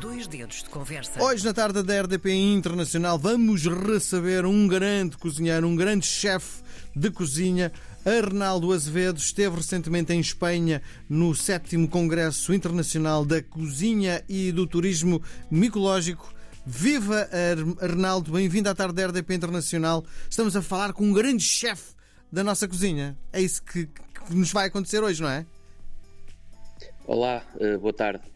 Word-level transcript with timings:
Dois 0.00 0.26
dedos 0.26 0.62
de 0.62 0.68
conversa. 0.68 1.22
Hoje, 1.22 1.44
na 1.44 1.54
tarde 1.54 1.82
da 1.82 2.02
RDP 2.02 2.30
Internacional, 2.34 3.18
vamos 3.18 3.64
receber 3.64 4.44
um 4.44 4.68
grande 4.68 5.16
cozinheiro, 5.16 5.66
um 5.66 5.74
grande 5.74 6.04
chefe 6.04 6.62
de 6.94 7.10
cozinha. 7.10 7.72
Arnaldo 8.04 8.72
Azevedo 8.72 9.18
esteve 9.18 9.56
recentemente 9.56 10.12
em 10.12 10.20
Espanha 10.20 10.82
no 11.08 11.34
7 11.34 11.86
Congresso 11.88 12.52
Internacional 12.52 13.24
da 13.24 13.42
Cozinha 13.42 14.22
e 14.28 14.52
do 14.52 14.66
Turismo 14.66 15.22
Micológico. 15.50 16.32
Viva 16.66 17.28
Arnaldo, 17.80 18.32
bem-vindo 18.32 18.68
à 18.68 18.74
tarde 18.74 18.94
da 18.94 19.06
RDP 19.06 19.34
Internacional. 19.34 20.04
Estamos 20.28 20.54
a 20.54 20.62
falar 20.62 20.92
com 20.92 21.04
um 21.04 21.12
grande 21.12 21.42
chefe 21.42 21.94
da 22.30 22.44
nossa 22.44 22.68
cozinha. 22.68 23.16
É 23.32 23.40
isso 23.40 23.62
que, 23.62 23.86
que 23.86 24.34
nos 24.34 24.52
vai 24.52 24.66
acontecer 24.66 25.02
hoje, 25.02 25.22
não 25.22 25.30
é? 25.30 25.46
Olá, 27.06 27.42
eh, 27.58 27.78
boa 27.78 27.92
tarde. 27.92 28.35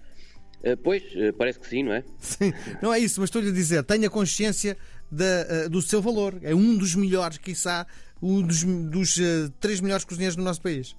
Eh, 0.62 0.76
pois, 0.76 1.02
eh, 1.14 1.32
parece 1.32 1.58
que 1.58 1.66
sim, 1.66 1.82
não 1.82 1.92
é? 1.94 2.04
Sim, 2.18 2.52
não 2.82 2.92
é 2.92 2.98
isso, 2.98 3.20
mas 3.20 3.28
estou-lhe 3.28 3.48
a 3.48 3.52
dizer, 3.52 3.82
tenha 3.84 4.10
consciência 4.10 4.76
da, 5.10 5.68
do 5.68 5.80
seu 5.80 6.00
valor. 6.02 6.38
É 6.42 6.54
um 6.54 6.76
dos 6.76 6.94
melhores, 6.94 7.38
quiçá, 7.38 7.86
um 8.22 8.42
dos, 8.42 8.62
dos 8.64 9.18
três 9.58 9.80
melhores 9.80 10.04
cozinheiros 10.04 10.36
do 10.36 10.42
nosso 10.42 10.60
país. 10.60 10.94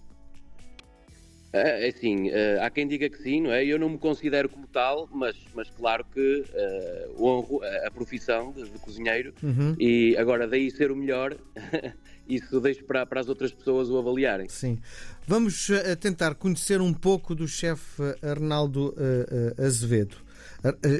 É 1.54 1.90
assim, 1.90 2.30
há 2.62 2.70
quem 2.70 2.88
diga 2.88 3.10
que 3.10 3.18
sim, 3.22 3.42
não 3.42 3.52
é? 3.52 3.66
Eu 3.66 3.78
não 3.78 3.90
me 3.90 3.98
considero 3.98 4.48
como 4.48 4.66
tal, 4.68 5.10
mas, 5.12 5.36
mas 5.54 5.70
claro 5.70 6.06
que 6.14 6.46
uh, 6.46 7.24
honro 7.24 7.60
a 7.86 7.92
profissão 7.92 8.54
de, 8.54 8.64
de 8.64 8.80
cozinheiro 8.80 9.34
uhum. 9.44 9.76
e 9.78 10.16
agora 10.18 10.48
daí 10.48 10.72
ser 10.72 10.92
o 10.92 10.96
melhor 10.96 11.36
isso 12.28 12.60
deixo 12.60 12.84
para, 12.86 13.06
para 13.06 13.20
as 13.20 13.28
outras 13.28 13.52
pessoas 13.52 13.90
o 13.90 13.98
avaliarem. 13.98 14.48
Sim. 14.50 14.80
Vamos 15.28 15.70
uh, 15.70 15.96
tentar 16.00 16.36
conhecer 16.36 16.82
um 16.82 16.94
pouco 16.94 17.36
do 17.36 17.48
chefe 17.48 18.02
Arnaldo 18.22 18.90
uh, 18.98 19.62
uh, 19.62 19.66
Azevedo. 19.66 20.18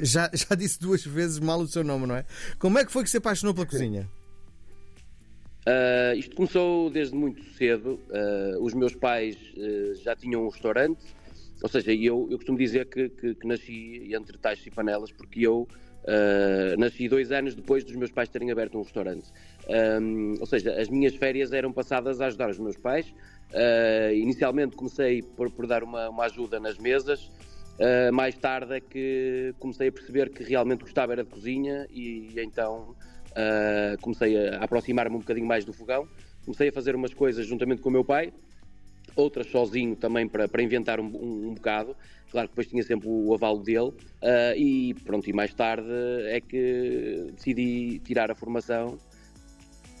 Já, 0.02 0.30
já 0.34 0.54
disse 0.56 0.78
duas 0.80 1.04
vezes 1.04 1.38
mal 1.38 1.60
o 1.60 1.68
seu 1.68 1.84
nome, 1.84 2.06
não 2.06 2.16
é? 2.16 2.24
Como 2.58 2.78
é 2.78 2.84
que 2.84 2.92
foi 2.92 3.04
que 3.04 3.10
se 3.10 3.16
apaixonou 3.16 3.54
pela 3.54 3.66
cozinha? 3.66 4.08
Uh, 5.66 6.16
isto 6.16 6.34
começou 6.34 6.90
desde 6.90 7.14
muito 7.14 7.42
cedo. 7.54 8.00
Uh, 8.10 8.62
os 8.62 8.74
meus 8.74 8.94
pais 8.94 9.36
uh, 9.56 9.94
já 10.02 10.16
tinham 10.16 10.44
um 10.44 10.48
restaurante, 10.48 11.04
ou 11.62 11.68
seja, 11.68 11.92
eu, 11.92 12.26
eu 12.30 12.36
costumo 12.36 12.58
dizer 12.58 12.86
que, 12.86 13.08
que, 13.08 13.34
que 13.34 13.46
nasci 13.46 14.12
entre 14.12 14.36
taxas 14.38 14.66
e 14.66 14.70
panelas, 14.70 15.12
porque 15.12 15.46
eu 15.46 15.68
nasci 16.76 17.08
dois 17.08 17.30
anos 17.30 17.54
depois 17.54 17.84
dos 17.84 17.94
meus 17.94 18.10
pais 18.10 18.28
terem 18.28 18.50
aberto 18.50 18.76
um 18.76 18.82
restaurante. 18.82 19.30
Um, 19.68 20.34
ou 20.40 20.46
seja, 20.46 20.72
as 20.72 20.88
minhas 20.88 21.14
férias 21.14 21.52
eram 21.52 21.72
passadas 21.72 22.20
a 22.20 22.26
ajudar 22.26 22.50
os 22.50 22.58
meus 22.58 22.76
pais. 22.76 23.14
Inicialmente 24.12 24.74
comecei 24.74 25.22
por, 25.22 25.48
por 25.52 25.64
dar 25.64 25.84
uma, 25.84 26.08
uma, 26.08 26.24
ajuda 26.24 26.58
nas 26.58 26.76
mesas. 26.76 27.30
Mais 28.12 28.34
tarde 28.34 28.74
é 28.74 28.80
que 28.80 29.54
comecei 29.60 29.86
a 29.86 29.92
perceber 29.92 30.30
que 30.30 30.42
realmente 30.42 30.80
gostava 30.80 31.12
era 31.12 31.22
de 31.22 31.30
cozinha 31.30 31.86
e, 31.88 32.32
e 32.34 32.40
então 32.40 32.96
uh, 33.32 34.00
comecei 34.00 34.36
a 34.48 34.64
aproximar-me 34.64 35.16
um 35.16 35.20
bocadinho 35.20 35.46
mais 35.46 35.64
do 35.64 35.72
fogão. 35.72 36.06
Comecei 36.44 36.68
a 36.68 36.72
fazer 36.72 36.94
umas 36.94 37.14
coisas 37.14 37.46
juntamente 37.46 37.82
com 37.82 37.88
o 37.88 37.92
meu 37.92 38.04
pai, 38.04 38.32
outras 39.14 39.46
sozinho 39.48 39.94
também 39.96 40.28
para, 40.28 40.48
para 40.48 40.62
inventar 40.62 41.00
um, 41.00 41.06
um, 41.06 41.48
um, 41.48 41.54
bocado. 41.54 41.96
Claro 42.30 42.48
que 42.48 42.52
depois 42.52 42.66
tinha 42.66 42.82
sempre 42.82 43.08
o 43.08 43.34
avalo 43.34 43.62
dele. 43.62 43.88
Uh, 43.88 44.56
e 44.56 44.94
pronto, 45.04 45.28
e 45.28 45.32
mais 45.32 45.52
tarde 45.54 45.88
é 46.26 46.40
que 46.40 47.30
decidi 47.34 48.00
tirar 48.00 48.30
a 48.30 48.34
formação 48.34 48.98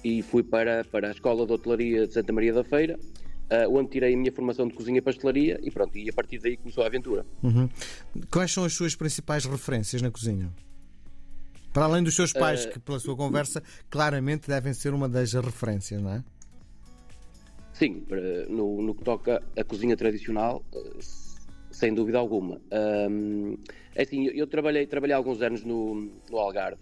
e 0.04 0.22
fui 0.22 0.42
para, 0.42 0.84
para 0.84 1.08
a 1.08 1.10
Escola 1.12 1.46
de 1.46 1.52
Hotelaria 1.52 2.06
de 2.06 2.12
Santa 2.12 2.32
Maria 2.32 2.52
da 2.52 2.64
Feira, 2.64 2.98
uh, 2.98 3.78
onde 3.78 3.90
tirei 3.90 4.14
a 4.14 4.16
minha 4.16 4.32
formação 4.32 4.66
de 4.66 4.74
cozinha 4.74 4.98
e 4.98 5.02
pastelaria 5.02 5.60
e 5.62 5.70
pronto, 5.70 5.96
e 5.96 6.08
a 6.08 6.12
partir 6.12 6.38
daí 6.38 6.56
começou 6.56 6.82
a 6.82 6.86
aventura. 6.86 7.24
Uhum. 7.42 7.68
Quais 8.30 8.50
são 8.50 8.64
as 8.64 8.72
suas 8.72 8.96
principais 8.96 9.44
referências 9.44 10.02
na 10.02 10.10
cozinha? 10.10 10.50
Para 11.72 11.84
além 11.84 12.02
dos 12.02 12.14
seus 12.14 12.32
pais, 12.32 12.64
uh, 12.64 12.70
que 12.70 12.78
pela 12.78 12.98
sua 12.98 13.16
conversa 13.16 13.62
claramente 13.88 14.48
devem 14.48 14.74
ser 14.74 14.92
uma 14.92 15.08
das 15.08 15.32
referências, 15.32 16.00
não 16.02 16.10
é? 16.12 16.24
Sim, 17.72 18.04
no, 18.48 18.82
no 18.82 18.94
que 18.94 19.02
toca 19.02 19.42
à 19.56 19.64
cozinha 19.64 19.96
tradicional, 19.96 20.62
sem 21.70 21.94
dúvida 21.94 22.18
alguma. 22.18 22.60
Um, 23.10 23.56
é 23.94 24.02
assim, 24.02 24.26
eu 24.26 24.46
trabalhei, 24.46 24.86
trabalhei 24.86 25.16
alguns 25.16 25.40
anos 25.40 25.64
no, 25.64 26.12
no 26.30 26.38
Algarve 26.38 26.80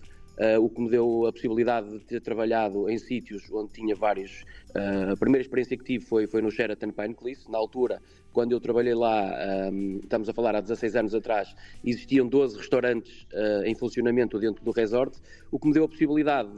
o 0.60 0.70
que 0.70 0.80
me 0.80 0.88
deu 0.88 1.26
a 1.26 1.32
possibilidade 1.32 1.90
de 1.90 2.00
ter 2.00 2.20
trabalhado 2.20 2.88
em 2.88 2.98
sítios 2.98 3.50
onde 3.52 3.72
tinha 3.72 3.94
vários. 3.94 4.42
Uh, 4.70 5.12
a 5.12 5.16
primeira 5.16 5.42
experiência 5.42 5.76
que 5.76 5.84
tive 5.84 6.04
foi, 6.04 6.26
foi 6.26 6.40
no 6.40 6.50
Sheraton 6.50 6.90
Pinecliff. 6.90 7.50
Na 7.50 7.58
altura, 7.58 8.00
quando 8.32 8.52
eu 8.52 8.60
trabalhei 8.60 8.94
lá, 8.94 9.70
um, 9.70 10.00
estamos 10.02 10.28
a 10.28 10.32
falar 10.32 10.54
há 10.54 10.60
16 10.60 10.96
anos 10.96 11.14
atrás, 11.14 11.54
existiam 11.84 12.26
12 12.26 12.56
restaurantes 12.56 13.26
uh, 13.32 13.64
em 13.64 13.74
funcionamento 13.74 14.38
dentro 14.38 14.64
do 14.64 14.70
resort, 14.70 15.18
o 15.50 15.58
que 15.58 15.68
me 15.68 15.74
deu 15.74 15.84
a 15.84 15.88
possibilidade 15.88 16.48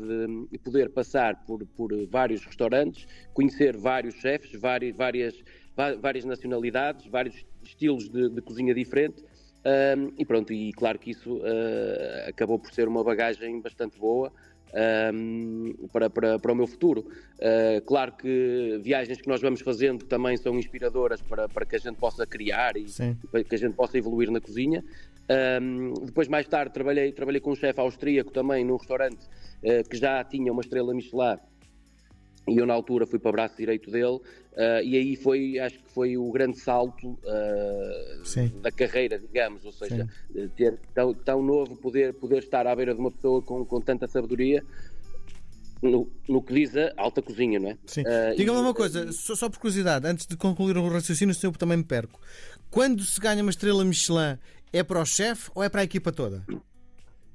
de 0.50 0.58
poder 0.58 0.90
passar 0.90 1.44
por, 1.44 1.66
por 1.76 1.90
vários 2.06 2.44
restaurantes, 2.44 3.06
conhecer 3.32 3.76
vários 3.76 4.14
chefes, 4.14 4.52
várias, 4.60 4.94
várias, 4.94 5.34
várias 6.00 6.24
nacionalidades, 6.24 7.06
vários 7.06 7.44
estilos 7.64 8.08
de, 8.08 8.28
de 8.28 8.42
cozinha 8.42 8.74
diferente 8.74 9.24
um, 9.64 10.12
e 10.18 10.24
pronto, 10.24 10.52
e 10.52 10.72
claro 10.72 10.98
que 10.98 11.10
isso 11.10 11.36
uh, 11.36 12.28
acabou 12.28 12.58
por 12.58 12.72
ser 12.72 12.88
uma 12.88 13.04
bagagem 13.04 13.60
bastante 13.60 13.98
boa 13.98 14.32
um, 15.14 15.74
para, 15.92 16.10
para, 16.10 16.38
para 16.38 16.52
o 16.52 16.54
meu 16.54 16.66
futuro. 16.66 17.06
Uh, 17.38 17.80
claro 17.84 18.12
que 18.12 18.80
viagens 18.82 19.20
que 19.20 19.28
nós 19.28 19.40
vamos 19.40 19.60
fazendo 19.60 20.04
também 20.04 20.36
são 20.36 20.58
inspiradoras 20.58 21.20
para, 21.22 21.48
para 21.48 21.64
que 21.64 21.76
a 21.76 21.78
gente 21.78 21.96
possa 21.96 22.26
criar 22.26 22.76
e 22.76 22.86
para 23.30 23.44
que 23.44 23.54
a 23.54 23.58
gente 23.58 23.74
possa 23.74 23.98
evoluir 23.98 24.30
na 24.30 24.40
cozinha. 24.40 24.84
Um, 25.62 25.94
depois, 26.04 26.26
mais 26.26 26.48
tarde, 26.48 26.72
trabalhei, 26.74 27.12
trabalhei 27.12 27.40
com 27.40 27.52
um 27.52 27.56
chefe 27.56 27.80
austríaco 27.80 28.32
também 28.32 28.64
num 28.64 28.76
restaurante 28.76 29.24
uh, 29.62 29.88
que 29.88 29.96
já 29.96 30.24
tinha 30.24 30.52
uma 30.52 30.62
estrela 30.62 30.92
Michelin 30.92 31.38
e 32.48 32.56
eu 32.56 32.66
na 32.66 32.74
altura 32.74 33.06
fui 33.06 33.18
para 33.18 33.28
o 33.28 33.32
braço 33.32 33.56
direito 33.56 33.90
dele 33.90 34.16
uh, 34.16 34.82
e 34.82 34.96
aí 34.96 35.16
foi, 35.16 35.58
acho 35.58 35.78
que 35.78 35.90
foi 35.90 36.16
o 36.16 36.30
grande 36.32 36.58
salto 36.58 37.08
uh, 37.08 38.60
da 38.60 38.70
carreira, 38.70 39.18
digamos, 39.18 39.64
ou 39.64 39.72
seja, 39.72 40.08
Sim. 40.32 40.48
ter 40.56 40.78
tão, 40.94 41.14
tão 41.14 41.42
novo, 41.42 41.76
poder, 41.76 42.14
poder 42.14 42.38
estar 42.38 42.66
à 42.66 42.74
beira 42.74 42.94
de 42.94 43.00
uma 43.00 43.10
pessoa 43.10 43.40
com, 43.42 43.64
com 43.64 43.80
tanta 43.80 44.08
sabedoria 44.08 44.62
no, 45.80 46.08
no, 46.28 46.42
que 46.42 46.54
diz 46.54 46.76
a 46.76 46.92
alta 46.96 47.20
cozinha, 47.20 47.58
não 47.58 47.70
é? 47.70 47.78
Sim. 47.86 48.02
Uh, 48.02 48.36
Diga-me 48.36 48.58
uma 48.58 48.74
coisa, 48.74 49.10
só, 49.12 49.34
só, 49.34 49.48
por 49.48 49.58
curiosidade, 49.58 50.06
antes 50.06 50.26
de 50.26 50.36
concluir 50.36 50.76
o 50.76 50.88
raciocínio, 50.88 51.34
se 51.34 51.46
eu 51.46 51.52
também 51.52 51.78
me 51.78 51.84
perco. 51.84 52.20
Quando 52.70 53.02
se 53.02 53.20
ganha 53.20 53.42
uma 53.42 53.50
estrela 53.50 53.84
Michelin, 53.84 54.38
é 54.72 54.82
para 54.82 55.00
o 55.00 55.04
chefe 55.04 55.50
ou 55.54 55.62
é 55.62 55.68
para 55.68 55.80
a 55.80 55.84
equipa 55.84 56.12
toda? 56.12 56.44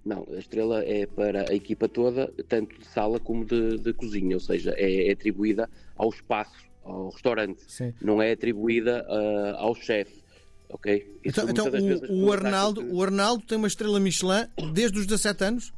Não, 0.08 0.26
a 0.32 0.40
estrela 0.40 0.82
é 0.86 1.06
para 1.06 1.52
a 1.52 1.54
equipa 1.54 1.90
toda, 1.90 2.34
tanto 2.48 2.80
de 2.80 2.88
sala 2.88 3.20
como 3.20 3.44
de, 3.44 3.78
de 3.78 3.92
cozinha, 3.92 4.38
ou 4.38 4.40
seja, 4.40 4.74
é, 4.78 5.10
é, 5.10 5.12
atribuída 5.12 5.70
ao 5.98 6.10
espaço, 6.10 6.56
ao 6.82 7.10
restaurante, 7.10 7.62
Sim. 7.68 7.94
não 8.02 8.22
é 8.22 8.32
atribuída 8.32 9.06
uh, 9.06 9.58
ao 9.58 9.76
chefe. 9.76 10.24
Ok? 10.70 11.20
Isso 11.26 11.42
então, 11.42 11.70
então 11.70 12.10
o, 12.10 12.28
o, 12.28 12.32
Arnaldo, 12.32 12.82
que... 12.86 12.90
o 12.90 13.04
Arnaldo 13.04 13.46
tem 13.46 13.58
uma 13.58 13.68
estrela 13.68 14.00
Michelin 14.00 14.48
desde 14.74 14.98
os 14.98 15.06
17 15.06 15.44
anos? 15.44 15.74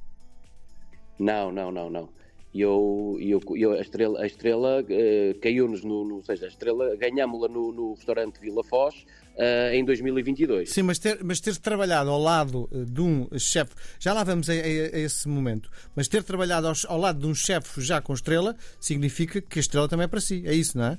Não, 1.17 1.51
não, 1.51 1.71
não, 1.71 1.89
não. 1.89 2.09
Eu, 2.53 3.17
eu, 3.21 3.39
eu, 3.55 3.73
a 3.73 3.81
estrela, 3.81 4.21
a 4.21 4.25
estrela 4.25 4.81
uh, 4.81 5.39
caiu-nos 5.39 5.83
no, 5.83 6.03
no, 6.03 6.15
Ou 6.15 6.23
seja, 6.23 6.45
a 6.45 6.49
estrela 6.49 6.95
ganhámos-la 6.95 7.47
no, 7.47 7.71
no, 7.71 7.93
restaurante 7.93 8.39
Vila 8.39 8.63
Foz 8.63 8.95
uh, 9.35 9.73
em 9.73 9.85
2022. 9.85 10.69
Sim, 10.69 10.81
mas 10.81 10.97
ter, 10.97 11.23
mas 11.23 11.39
ter 11.39 11.55
trabalhado 11.57 12.09
ao 12.09 12.19
lado 12.19 12.67
eh, 12.71 12.85
de 12.85 13.01
um 13.01 13.27
chefe, 13.37 13.75
já 13.99 14.13
lá 14.13 14.23
vamos 14.23 14.49
a, 14.49 14.53
a, 14.53 14.55
a, 14.55 14.99
esse 14.99 15.27
momento, 15.27 15.69
mas 15.95 16.07
ter 16.07 16.23
trabalhado 16.23 16.67
ao, 16.67 16.73
ao 16.87 16.99
lado 16.99 17.19
de 17.19 17.27
um 17.27 17.35
chefe 17.35 17.81
já 17.81 18.01
com 18.01 18.13
estrela 18.13 18.55
significa 18.79 19.39
que 19.41 19.59
a 19.59 19.61
estrela 19.61 19.87
também 19.87 20.05
é 20.05 20.07
para 20.07 20.19
si. 20.19 20.41
É 20.45 20.53
isso, 20.53 20.75
não 20.75 20.85
é? 20.85 20.97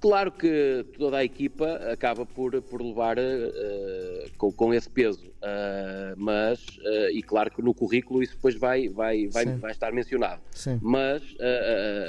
Claro 0.00 0.30
que 0.30 0.84
toda 0.98 1.16
a 1.16 1.24
equipa 1.24 1.66
acaba 1.90 2.26
por, 2.26 2.60
por 2.62 2.82
levar 2.82 3.18
uh, 3.18 4.30
com, 4.36 4.52
com 4.52 4.74
esse 4.74 4.88
peso, 4.88 5.26
uh, 5.26 6.14
mas, 6.16 6.60
uh, 6.60 7.10
e 7.12 7.22
claro 7.22 7.50
que 7.50 7.62
no 7.62 7.72
currículo 7.72 8.22
isso 8.22 8.34
depois 8.34 8.54
vai, 8.56 8.88
vai, 8.88 9.26
vai, 9.28 9.46
vai 9.46 9.70
estar 9.70 9.92
mencionado. 9.92 10.40
Sim. 10.52 10.78
Mas 10.82 11.22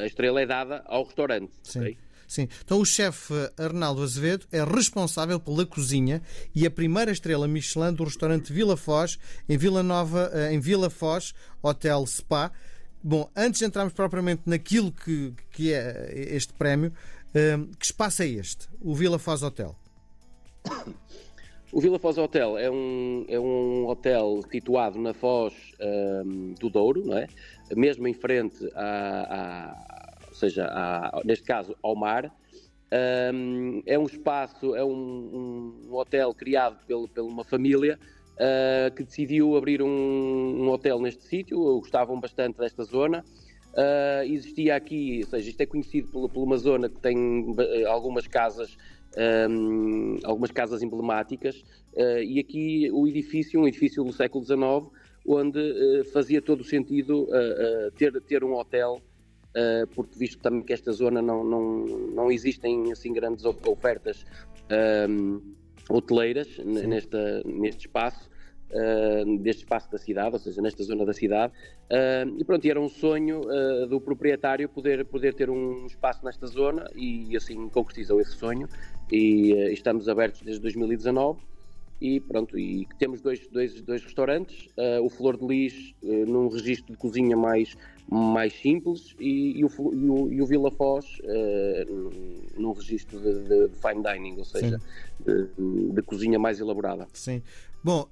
a 0.01 0.05
estrela 0.05 0.41
é 0.41 0.45
dada 0.45 0.83
ao 0.85 1.03
restaurante. 1.05 1.51
Sim. 1.63 1.79
Okay? 1.79 1.97
Sim. 2.27 2.49
Então 2.63 2.81
o 2.81 2.85
chefe 2.85 3.33
Arnaldo 3.57 4.03
Azevedo 4.03 4.45
é 4.51 4.61
responsável 4.61 5.39
pela 5.39 5.65
cozinha 5.65 6.21
e 6.53 6.67
a 6.67 6.71
primeira 6.71 7.09
estrela 7.09 7.47
Michelin 7.47 7.93
do 7.93 8.03
restaurante 8.03 8.51
Vila 8.51 8.75
Foz, 8.75 9.17
em 9.47 9.57
Vila 9.57 9.81
Nova, 9.81 10.29
em 10.51 10.59
Vila 10.59 10.89
Foz, 10.89 11.33
Hotel 11.63 12.05
Spa. 12.05 12.51
Bom, 13.01 13.29
antes 13.33 13.59
de 13.59 13.65
entrarmos 13.65 13.93
propriamente 13.93 14.41
naquilo 14.45 14.91
que, 14.91 15.33
que 15.51 15.71
é 15.71 16.11
este 16.35 16.51
prémio, 16.51 16.91
que 17.77 17.85
espaço 17.85 18.23
é 18.23 18.27
este, 18.27 18.67
o 18.81 18.95
Vila 18.95 19.19
Foz 19.19 19.43
Hotel? 19.43 19.75
O 21.71 21.81
Vila 21.81 21.99
Foz 21.99 22.17
Hotel 22.17 22.57
é 22.57 22.71
um, 22.71 23.25
é 23.27 23.39
um 23.39 23.87
hotel 23.87 24.41
situado 24.49 24.97
na 24.97 25.13
Foz 25.13 25.53
um, 26.25 26.53
do 26.53 26.69
Douro, 26.69 27.05
não 27.05 27.17
é? 27.17 27.27
mesmo 27.75 28.07
em 28.07 28.13
frente, 28.13 28.69
a, 28.73 29.75
a 29.75 30.17
ou 30.29 30.35
seja, 30.35 30.65
a, 30.65 31.21
neste 31.25 31.45
caso 31.45 31.75
ao 31.81 31.95
mar. 31.95 32.31
Um, 33.33 33.81
é 33.85 33.99
um 33.99 34.05
espaço, 34.05 34.73
é 34.75 34.83
um, 34.83 35.83
um 35.89 35.93
hotel 35.93 36.33
criado 36.33 36.77
por, 36.87 37.09
por 37.09 37.21
uma 37.23 37.43
família 37.43 37.99
uh, 38.35 38.95
que 38.95 39.03
decidiu 39.03 39.57
abrir 39.57 39.81
um, 39.81 39.87
um 39.87 40.69
hotel 40.69 40.99
neste 41.01 41.23
sítio, 41.23 41.57
gostavam 41.79 42.19
bastante 42.19 42.57
desta 42.57 42.83
zona. 42.83 43.25
Uh, 43.77 44.23
existia 44.25 44.75
aqui, 44.75 45.21
ou 45.23 45.29
seja, 45.29 45.49
isto 45.51 45.61
é 45.61 45.65
conhecido 45.67 46.07
por, 46.07 46.27
por 46.29 46.41
uma 46.41 46.57
zona 46.57 46.89
que 46.89 46.99
tem 46.99 47.55
algumas 47.87 48.25
casas 48.25 48.75
um, 49.49 50.17
algumas 50.23 50.51
casas 50.51 50.81
emblemáticas, 50.81 51.63
uh, 51.93 52.19
e 52.23 52.39
aqui 52.39 52.89
o 52.91 53.07
edifício, 53.07 53.61
um 53.61 53.67
edifício 53.67 54.03
do 54.03 54.11
século 54.11 54.43
XIX, 54.43 54.59
onde 55.27 55.59
uh, 55.59 56.05
fazia 56.11 56.41
todo 56.41 56.61
o 56.61 56.63
sentido 56.63 57.27
ter, 57.97 58.19
ter 58.21 58.43
um 58.43 58.53
hotel, 58.53 59.01
porque 59.95 60.17
visto 60.17 60.39
também 60.39 60.61
que 60.61 60.71
esta 60.71 60.91
zona 60.91 61.21
não, 61.21 61.43
não, 61.43 61.85
não 61.85 62.31
existem 62.31 62.91
assim 62.91 63.11
grandes 63.11 63.43
ofertas 63.43 64.23
um, 65.09 65.41
hoteleiras 65.89 66.47
nesta, 66.59 67.41
neste 67.43 67.87
espaço, 67.87 68.29
uh, 68.71 69.37
deste 69.39 69.63
espaço 69.63 69.91
da 69.91 69.97
cidade, 69.97 70.33
ou 70.33 70.39
seja, 70.39 70.61
nesta 70.61 70.83
zona 70.83 71.05
da 71.05 71.13
cidade. 71.13 71.53
Uh, 71.91 72.39
e 72.39 72.43
pronto, 72.43 72.65
era 72.67 72.79
um 72.79 72.89
sonho 72.89 73.41
uh, 73.41 73.87
do 73.87 73.99
proprietário 73.99 74.67
poder, 74.69 75.05
poder 75.05 75.33
ter 75.33 75.49
um 75.49 75.85
espaço 75.85 76.23
nesta 76.23 76.47
zona 76.47 76.89
e 76.95 77.35
assim 77.35 77.69
concretizou 77.69 78.19
esse 78.19 78.31
sonho. 78.31 78.67
E 79.11 79.51
estamos 79.71 80.09
abertos 80.09 80.41
desde 80.41 80.61
2019 80.61 81.39
e 81.99 82.19
pronto, 82.19 82.57
e 82.57 82.87
temos 82.99 83.21
dois, 83.21 83.47
dois, 83.47 83.81
dois 83.81 84.03
restaurantes, 84.03 84.67
uh, 84.77 85.03
o 85.03 85.09
Flor 85.09 85.35
de 85.35 85.45
Lis 85.45 85.95
uh, 86.03 86.25
num 86.27 86.47
registro 86.47 86.93
de 86.93 86.97
cozinha 86.97 87.35
mais, 87.35 87.75
mais 88.07 88.53
simples 88.53 89.15
e, 89.19 89.59
e, 89.59 89.65
o, 89.65 89.69
e, 89.93 90.09
o, 90.09 90.33
e 90.33 90.41
o 90.41 90.45
Vila 90.45 90.69
Foz 90.69 91.19
uh, 91.23 92.59
num 92.59 92.71
registro 92.73 93.19
de, 93.19 93.33
de, 93.47 93.69
fine 93.75 94.03
dining, 94.03 94.37
ou 94.37 94.45
seja, 94.45 94.79
de, 95.19 95.47
de, 95.91 96.01
cozinha 96.03 96.37
mais 96.37 96.59
elaborada. 96.59 97.07
Sim. 97.13 97.41
Bom, 97.83 98.09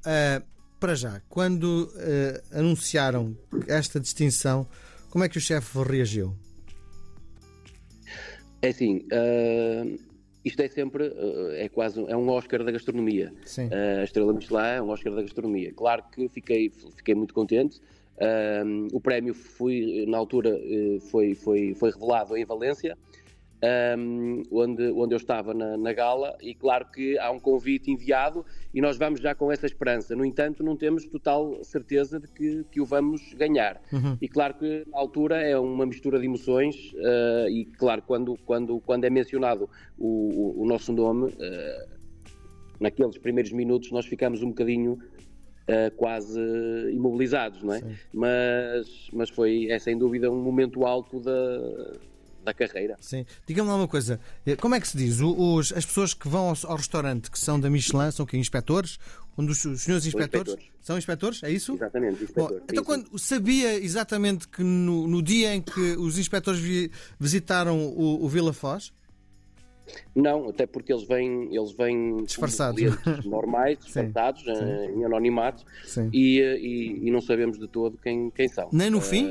para 0.80 0.96
já, 0.96 1.22
quando 1.28 1.92
anunciaram 2.52 3.36
esta 3.68 4.00
distinção, 4.00 4.68
como 5.10 5.24
é 5.24 5.30
que 5.30 5.38
o 5.38 5.42
chefe 5.42 5.80
reagiu? 5.84 6.34
É 8.62 8.70
assim, 8.70 9.06
isto 10.46 10.62
é 10.62 10.68
sempre, 10.68 11.08
eh, 11.08 11.66
é 11.66 11.70
quase, 11.70 12.00
é 12.08 12.16
um 12.16 12.30
Oscar 12.30 12.64
da 12.64 12.72
gastronomia. 12.72 13.34
Sim. 13.44 13.66
Uh, 13.66 14.02
a 14.02 14.04
Estrela 14.04 14.32
Michelin 14.32 14.76
é 14.78 14.82
um 14.82 14.90
Oscar 14.90 15.12
da 15.16 15.24
gastronomia. 15.24 15.74
Claro 15.74 16.04
que 16.12 16.30
fiquei, 16.30 16.70
fiquei 16.70 17.16
muito 17.16 17.34
contente. 17.34 17.82
Uh, 18.18 18.88
o 18.94 19.02
prémio 19.02 19.34
foi, 19.34 20.06
na 20.08 20.18
altura, 20.18 20.56
uh, 20.56 21.00
foi, 21.10 21.34
foi, 21.34 21.74
foi 21.74 21.90
revelado 21.90 22.38
em 22.38 22.46
Valência 22.46 22.96
um, 23.98 24.44
onde, 24.52 24.92
onde 24.92 25.14
eu 25.14 25.18
estava 25.18 25.54
na, 25.54 25.78
na, 25.78 25.94
gala, 25.94 26.38
e 26.42 26.54
claro 26.54 26.86
que 26.92 27.18
há 27.18 27.32
um 27.32 27.40
convite 27.40 27.92
enviado 27.92 28.46
e 28.74 28.82
nós 28.82 28.98
vamos 28.98 29.20
já 29.20 29.34
com 29.34 29.52
essa 29.52 29.66
esperança. 29.66 30.16
No 30.16 30.26
entanto, 30.26 30.64
não 30.64 30.76
temos 30.76 31.06
total 31.06 31.64
certeza 31.64 32.20
de 32.20 32.28
que, 32.28 32.64
que 32.72 32.82
o 32.82 32.86
vamos 32.86 33.34
ganhar. 33.34 33.82
Uhum. 33.92 34.18
E 34.22 34.28
claro 34.28 34.56
que 34.56 34.86
na 34.88 35.00
altura 35.00 35.42
é 35.42 35.58
uma 35.58 35.86
mistura 35.86 36.20
de 36.20 36.26
emoções, 36.26 36.94
uh, 36.94 37.50
e 37.50 37.66
claro, 37.66 38.02
quando, 38.02 38.38
quando, 38.46 38.80
quando 38.82 39.06
é 39.06 39.10
mencionado 39.10 39.70
o, 39.98 40.08
o, 40.08 40.64
o 40.64 40.66
nosso 40.68 40.92
nome, 40.94 41.30
uh, 41.30 41.96
naqueles 42.80 43.18
primeiros 43.18 43.52
minutos 43.52 43.92
nós 43.92 44.06
ficamos 44.06 44.42
um 44.44 44.50
bocadinho. 44.50 45.00
Uh, 45.68 45.90
quase 45.96 46.40
imobilizados, 46.92 47.64
não 47.64 47.74
é? 47.74 47.82
Mas, 48.14 49.10
mas 49.12 49.32
foi, 49.32 49.66
é 49.72 49.80
sem 49.80 49.98
dúvida 49.98 50.30
um 50.30 50.40
momento 50.40 50.86
alto 50.86 51.20
da, 51.20 51.32
da 52.46 52.54
carreira. 52.54 52.96
Sim. 53.02 53.26
Diga-me 53.46 53.68
lá 53.68 53.76
uma 53.76 53.88
coisa, 53.88 54.20
eh, 54.46 54.56
como 54.56 54.76
é 54.76 54.80
que 54.80 54.88
se 54.88 54.96
diz? 54.96 55.20
Os, 55.20 55.74
as 55.74 55.86
pessoas 55.86 56.14
que 56.14 56.28
vão 56.28 56.50
ao, 56.50 56.56
ao, 56.72 56.78
restaurante 56.78 57.30
que 57.30 57.40
são 57.40 57.60
da 57.60 57.70
Michelin 57.70 58.12
são 58.12 58.26
que 58.26 58.38
inspectores? 58.38 59.00
Um 59.38 59.46
dos 59.46 59.66
os 59.66 59.82
senhores 59.82 60.06
inspectores? 60.06 60.54
inspectores? 60.54 60.82
São 60.82 60.98
inspectores? 60.98 61.44
É 61.44 61.52
isso? 61.52 61.74
Exatamente, 61.74 62.24
inspector. 62.24 62.60
Bom, 62.60 62.66
então, 62.72 62.84
quando 62.84 63.20
sabia 63.20 63.74
exatamente 63.74 64.48
que 64.48 64.64
no, 64.64 65.08
no, 65.08 65.22
dia 65.22 65.54
em 65.54 65.62
que 65.62 65.98
os 65.98 66.18
inspectores 66.18 66.60
vi, 66.60 66.90
visitaram 67.20 67.78
o, 67.78 68.24
o 68.24 68.30
Vila 68.30 68.54
Foz? 68.54 68.94
Não, 70.16 70.50
até 70.50 70.66
porque 70.66 70.94
eles 70.94 71.08
vêm, 71.08 71.54
eles 71.54 71.72
vêm 71.74 72.24
disfarçados, 72.24 72.82
normais, 73.26 73.78
disfarçados, 73.84 74.44
sim, 74.44 74.54
sim. 74.54 75.00
em 75.00 75.06
anonimato, 75.06 75.64
e, 76.12 76.40
eh, 76.42 76.58
e, 76.58 77.08
e, 77.08 77.12
não 77.12 77.22
sabemos 77.22 77.60
de 77.60 77.68
todo 77.68 77.98
quem, 77.98 78.32
quem 78.32 78.48
são. 78.48 78.70
Nem 78.72 78.90
no 78.90 78.98
uh, 78.98 79.02
fim? 79.02 79.30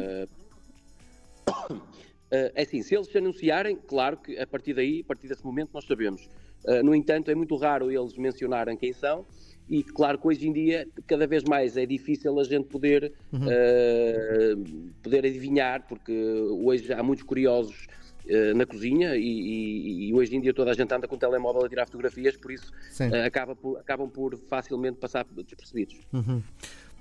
Uh, 2.34 2.50
é 2.54 2.62
assim, 2.62 2.82
se 2.82 2.94
eles 2.94 3.06
se 3.06 3.18
anunciarem, 3.18 3.76
claro 3.76 4.16
que 4.16 4.38
a 4.38 4.46
partir 4.46 4.74
daí, 4.74 5.02
a 5.02 5.04
partir 5.04 5.28
desse 5.28 5.44
momento, 5.44 5.70
nós 5.72 5.84
sabemos. 5.84 6.28
Uh, 6.64 6.82
no 6.82 6.94
entanto, 6.94 7.30
é 7.30 7.34
muito 7.34 7.54
raro 7.56 7.92
eles 7.92 8.16
mencionarem 8.16 8.76
quem 8.76 8.92
são 8.92 9.24
e 9.68 9.82
claro 9.82 10.18
que 10.18 10.26
hoje 10.26 10.48
em 10.48 10.52
dia 10.52 10.86
cada 11.06 11.26
vez 11.26 11.42
mais 11.44 11.76
é 11.76 11.86
difícil 11.86 12.38
a 12.38 12.44
gente 12.44 12.66
poder, 12.68 13.12
uhum. 13.32 13.46
uh, 13.46 14.92
poder 15.02 15.24
adivinhar, 15.24 15.86
porque 15.88 16.12
hoje 16.12 16.92
há 16.92 17.02
muitos 17.02 17.24
curiosos 17.24 17.86
uh, 18.26 18.54
na 18.54 18.66
cozinha 18.66 19.16
e, 19.16 19.22
e, 19.22 20.08
e, 20.08 20.14
hoje 20.14 20.36
em 20.36 20.40
dia 20.40 20.52
toda 20.52 20.70
a 20.70 20.74
gente 20.74 20.92
anda 20.92 21.08
com 21.08 21.14
o 21.14 21.18
telemóvel 21.18 21.64
a 21.64 21.68
tirar 21.68 21.86
fotografias, 21.86 22.36
por 22.36 22.52
isso 22.52 22.70
uh, 23.00 23.26
acaba 23.26 23.56
por, 23.56 23.78
acabam 23.78 24.08
por 24.08 24.36
facilmente 24.48 24.98
passar 24.98 25.24
despercebidos. 25.24 25.96
Uhum. 26.12 26.42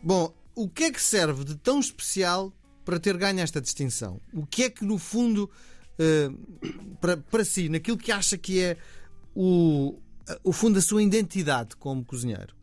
Bom, 0.02 0.34
o 0.56 0.70
que 0.70 0.86
é 0.86 0.92
que 0.92 1.02
serve 1.02 1.44
de 1.44 1.58
tão 1.58 1.80
especial 1.80 2.54
para 2.84 3.00
ter 3.00 3.18
ganho 3.18 3.40
esta 3.40 3.62
distinção? 3.62 4.22
O 4.34 4.46
que 4.46 4.64
é 4.64 4.70
que, 4.70 4.86
no 4.86 4.98
fundo, 4.98 5.50
uh, 6.00 6.96
para, 7.00 7.18
para 7.18 7.46
si, 7.46 7.70
naquilo 7.70 7.98
que 7.98 8.12
acha 8.12 8.38
que 8.38 8.62
é 8.62 8.78
o, 9.36 10.00
o 10.44 10.52
fundo 10.52 10.76
da 10.76 10.82
sua 10.82 11.02
identidade 11.02 11.76
como 11.76 12.04
cozinheiro? 12.04 12.56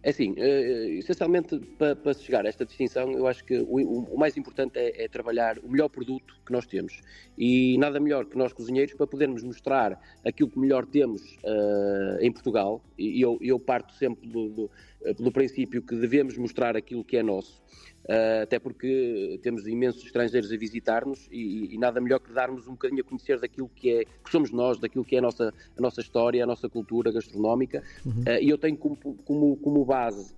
É 0.00 0.10
assim, 0.10 0.30
uh, 0.30 0.98
essencialmente 0.98 1.58
para, 1.76 1.96
para 1.96 2.14
chegar 2.14 2.46
a 2.46 2.48
esta 2.48 2.64
distinção, 2.64 3.10
eu 3.12 3.26
acho 3.26 3.44
que 3.44 3.58
o, 3.58 4.04
o 4.14 4.18
mais 4.18 4.36
importante 4.36 4.78
é, 4.78 5.04
é, 5.04 5.08
trabalhar 5.08 5.58
o 5.58 5.68
melhor 5.68 5.88
produto 5.88 6.34
que 6.46 6.52
nós 6.52 6.66
temos. 6.66 7.00
E 7.36 7.76
nada 7.78 7.98
melhor 7.98 8.24
que 8.24 8.38
nós 8.38 8.52
cozinheiros 8.52 8.94
para 8.94 9.08
podermos 9.08 9.42
mostrar 9.42 10.00
aquilo 10.24 10.50
que 10.50 10.58
melhor 10.58 10.86
temos 10.86 11.20
uh, 11.42 12.20
em 12.20 12.30
Portugal. 12.30 12.80
E 12.96 13.20
eu, 13.20 13.38
eu 13.40 13.58
parto 13.58 13.92
sempre 13.94 14.28
do, 14.28 14.48
do, 14.48 14.70
do 15.18 15.30
princípio 15.30 15.82
que 15.82 15.94
devemos 15.94 16.36
mostrar 16.36 16.76
aquilo 16.76 17.04
que 17.04 17.16
é 17.16 17.22
nosso. 17.22 17.62
Uh, 18.04 18.42
até 18.42 18.58
porque 18.58 19.38
temos 19.42 19.66
imensos 19.66 20.02
estrangeiros 20.02 20.50
a 20.50 20.56
visitar-nos 20.56 21.28
e, 21.30 21.74
e, 21.74 21.78
nada 21.78 22.00
melhor 22.00 22.20
que 22.20 22.32
darmos 22.32 22.66
um 22.66 22.72
bocadinho 22.72 23.02
a 23.02 23.04
conhecer 23.04 23.38
daquilo 23.38 23.68
que 23.68 23.90
é 23.90 24.04
que 24.04 24.30
somos 24.30 24.50
nós, 24.50 24.78
daquilo 24.78 25.04
que 25.04 25.14
é 25.14 25.18
a 25.18 25.22
nossa, 25.22 25.52
a 25.76 25.80
nossa 25.80 26.00
história, 26.00 26.42
a 26.42 26.46
nossa 26.46 26.70
cultura 26.70 27.12
gastronómica. 27.12 27.82
Uhum. 28.06 28.22
Uh, 28.22 28.42
e 28.42 28.48
eu 28.48 28.56
tenho 28.56 28.78
como, 28.78 28.96
como, 28.96 29.56
como 29.58 29.84
base 29.84 30.34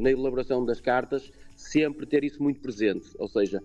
na 0.00 0.10
elaboração 0.10 0.64
das 0.64 0.80
cartas 0.80 1.30
sempre 1.54 2.04
ter 2.04 2.24
isso 2.24 2.42
muito 2.42 2.60
presente, 2.60 3.08
ou 3.16 3.28
seja, 3.28 3.62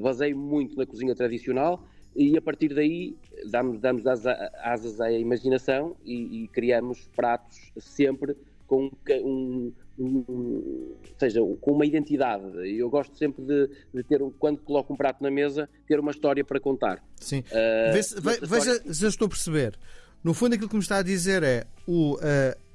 baseio 0.00 0.38
muito 0.38 0.76
na 0.76 0.86
cozinha 0.86 1.12
tradicional 1.12 1.84
e 2.14 2.36
a 2.36 2.42
partir 2.42 2.74
daí 2.74 3.16
damos, 3.50 3.80
damos 3.80 4.04
asas 4.06 5.00
à 5.00 5.10
imaginação 5.10 5.96
e, 6.04 6.44
e 6.44 6.48
criamos 6.48 7.08
pratos 7.16 7.72
sempre 7.78 8.36
com 8.72 8.90
um, 9.22 9.72
um, 9.98 10.94
seja, 11.18 11.40
com 11.60 11.72
uma 11.72 11.84
identidade. 11.84 12.44
Eu 12.64 12.88
gosto 12.88 13.14
sempre 13.18 13.44
de, 13.44 13.68
de, 13.92 14.02
ter, 14.02 14.18
quando 14.38 14.60
coloco 14.62 14.94
um 14.94 14.96
prato 14.96 15.22
na 15.22 15.30
mesa, 15.30 15.68
ter 15.86 16.00
uma 16.00 16.10
história 16.10 16.42
para 16.42 16.58
contar. 16.58 17.04
Sim. 17.20 17.40
Uh, 17.40 18.02
se, 18.02 18.46
veja 18.46 18.82
se 18.94 19.04
eu 19.04 19.10
estou 19.10 19.26
a 19.26 19.28
perceber. 19.28 19.78
No 20.24 20.32
fundo, 20.32 20.54
aquilo 20.54 20.70
que 20.70 20.76
me 20.76 20.80
está 20.80 20.98
a 20.98 21.02
dizer 21.02 21.42
é 21.42 21.66
o 21.86 22.14
uh, 22.14 22.20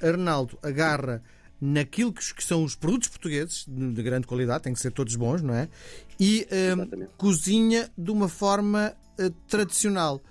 Arnaldo 0.05 0.59
agarra 0.61 1.23
naquilo 1.59 2.13
que, 2.13 2.43
são 2.43 2.63
os 2.63 2.75
produtos 2.75 3.07
portugueses 3.07 3.65
de 3.67 4.03
grande 4.03 4.27
qualidade, 4.27 4.65
têm 4.65 4.73
que 4.73 4.79
ser 4.79 4.91
todos 4.91 5.15
bons, 5.15 5.41
não 5.41 5.55
é? 5.55 5.67
E 6.19 6.45
uh, 6.51 7.07
cozinha 7.17 7.89
de 7.97 8.11
uma 8.11 8.29
forma 8.29 8.93
uh, 9.19 9.29
tradicional. 9.47 10.21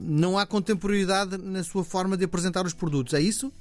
Não 0.00 0.36
há 0.36 0.44
contemporaneidade 0.44 1.38
na 1.38 1.62
sua 1.62 1.84
forma 1.84 2.16
de 2.16 2.24
apresentar 2.24 2.66
os 2.66 2.74
produtos, 2.74 3.14
é 3.14 3.20
isso? 3.20 3.52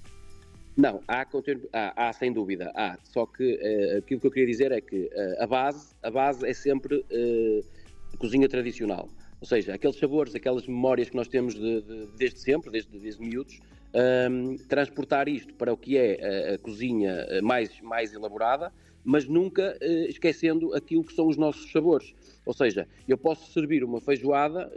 Não, 0.79 1.03
há, 1.09 1.27
há, 1.73 2.07
há, 2.07 2.13
sem 2.13 2.31
dúvida, 2.31 2.71
há. 2.73 2.97
Só 3.03 3.25
que 3.25 3.55
uh, 3.55 3.97
aquilo 3.97 4.21
que 4.21 4.27
eu 4.27 4.31
queria 4.31 4.47
dizer 4.47 4.71
é 4.71 4.79
que 4.79 5.07
uh, 5.07 5.43
a, 5.43 5.45
base, 5.45 5.93
a 6.01 6.09
base 6.09 6.47
é 6.47 6.53
sempre 6.53 6.95
uh, 6.95 8.17
cozinha 8.17 8.47
tradicional. 8.47 9.09
Ou 9.41 9.45
seja, 9.45 9.73
aqueles 9.73 9.97
sabores, 9.97 10.33
aquelas 10.33 10.65
memórias 10.65 11.09
que 11.09 11.17
nós 11.17 11.27
temos 11.27 11.53
de, 11.53 11.81
de, 11.81 12.07
desde 12.17 12.39
sempre, 12.39 12.71
desde, 12.71 12.97
desde 12.97 13.21
miúdos, 13.21 13.59
um, 13.93 13.99
ehm, 13.99 14.55
transportar 14.69 15.27
isto 15.27 15.53
para 15.55 15.73
o 15.73 15.75
que 15.75 15.97
é 15.97 16.51
a, 16.51 16.55
a 16.55 16.57
cozinha 16.57 17.27
mais, 17.43 17.81
mais 17.81 18.13
elaborada, 18.13 18.71
mas 19.03 19.27
nunca 19.27 19.77
esquecendo 20.07 20.73
aquilo 20.73 21.03
que 21.03 21.13
são 21.13 21.27
os 21.27 21.35
nossos 21.35 21.71
sabores. 21.71 22.13
Ou 22.45 22.53
seja, 22.53 22.87
eu 23.07 23.17
posso 23.17 23.51
servir 23.51 23.83
uma 23.83 23.99
feijoada, 23.99 24.71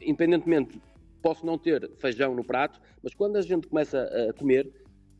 independentemente, 0.00 0.80
posso 1.22 1.46
não 1.46 1.56
ter 1.56 1.88
feijão 1.96 2.34
no 2.34 2.44
prato, 2.44 2.80
mas 3.02 3.14
quando 3.14 3.36
a 3.36 3.42
gente 3.42 3.68
começa 3.68 4.02
a 4.28 4.32
comer, 4.32 4.68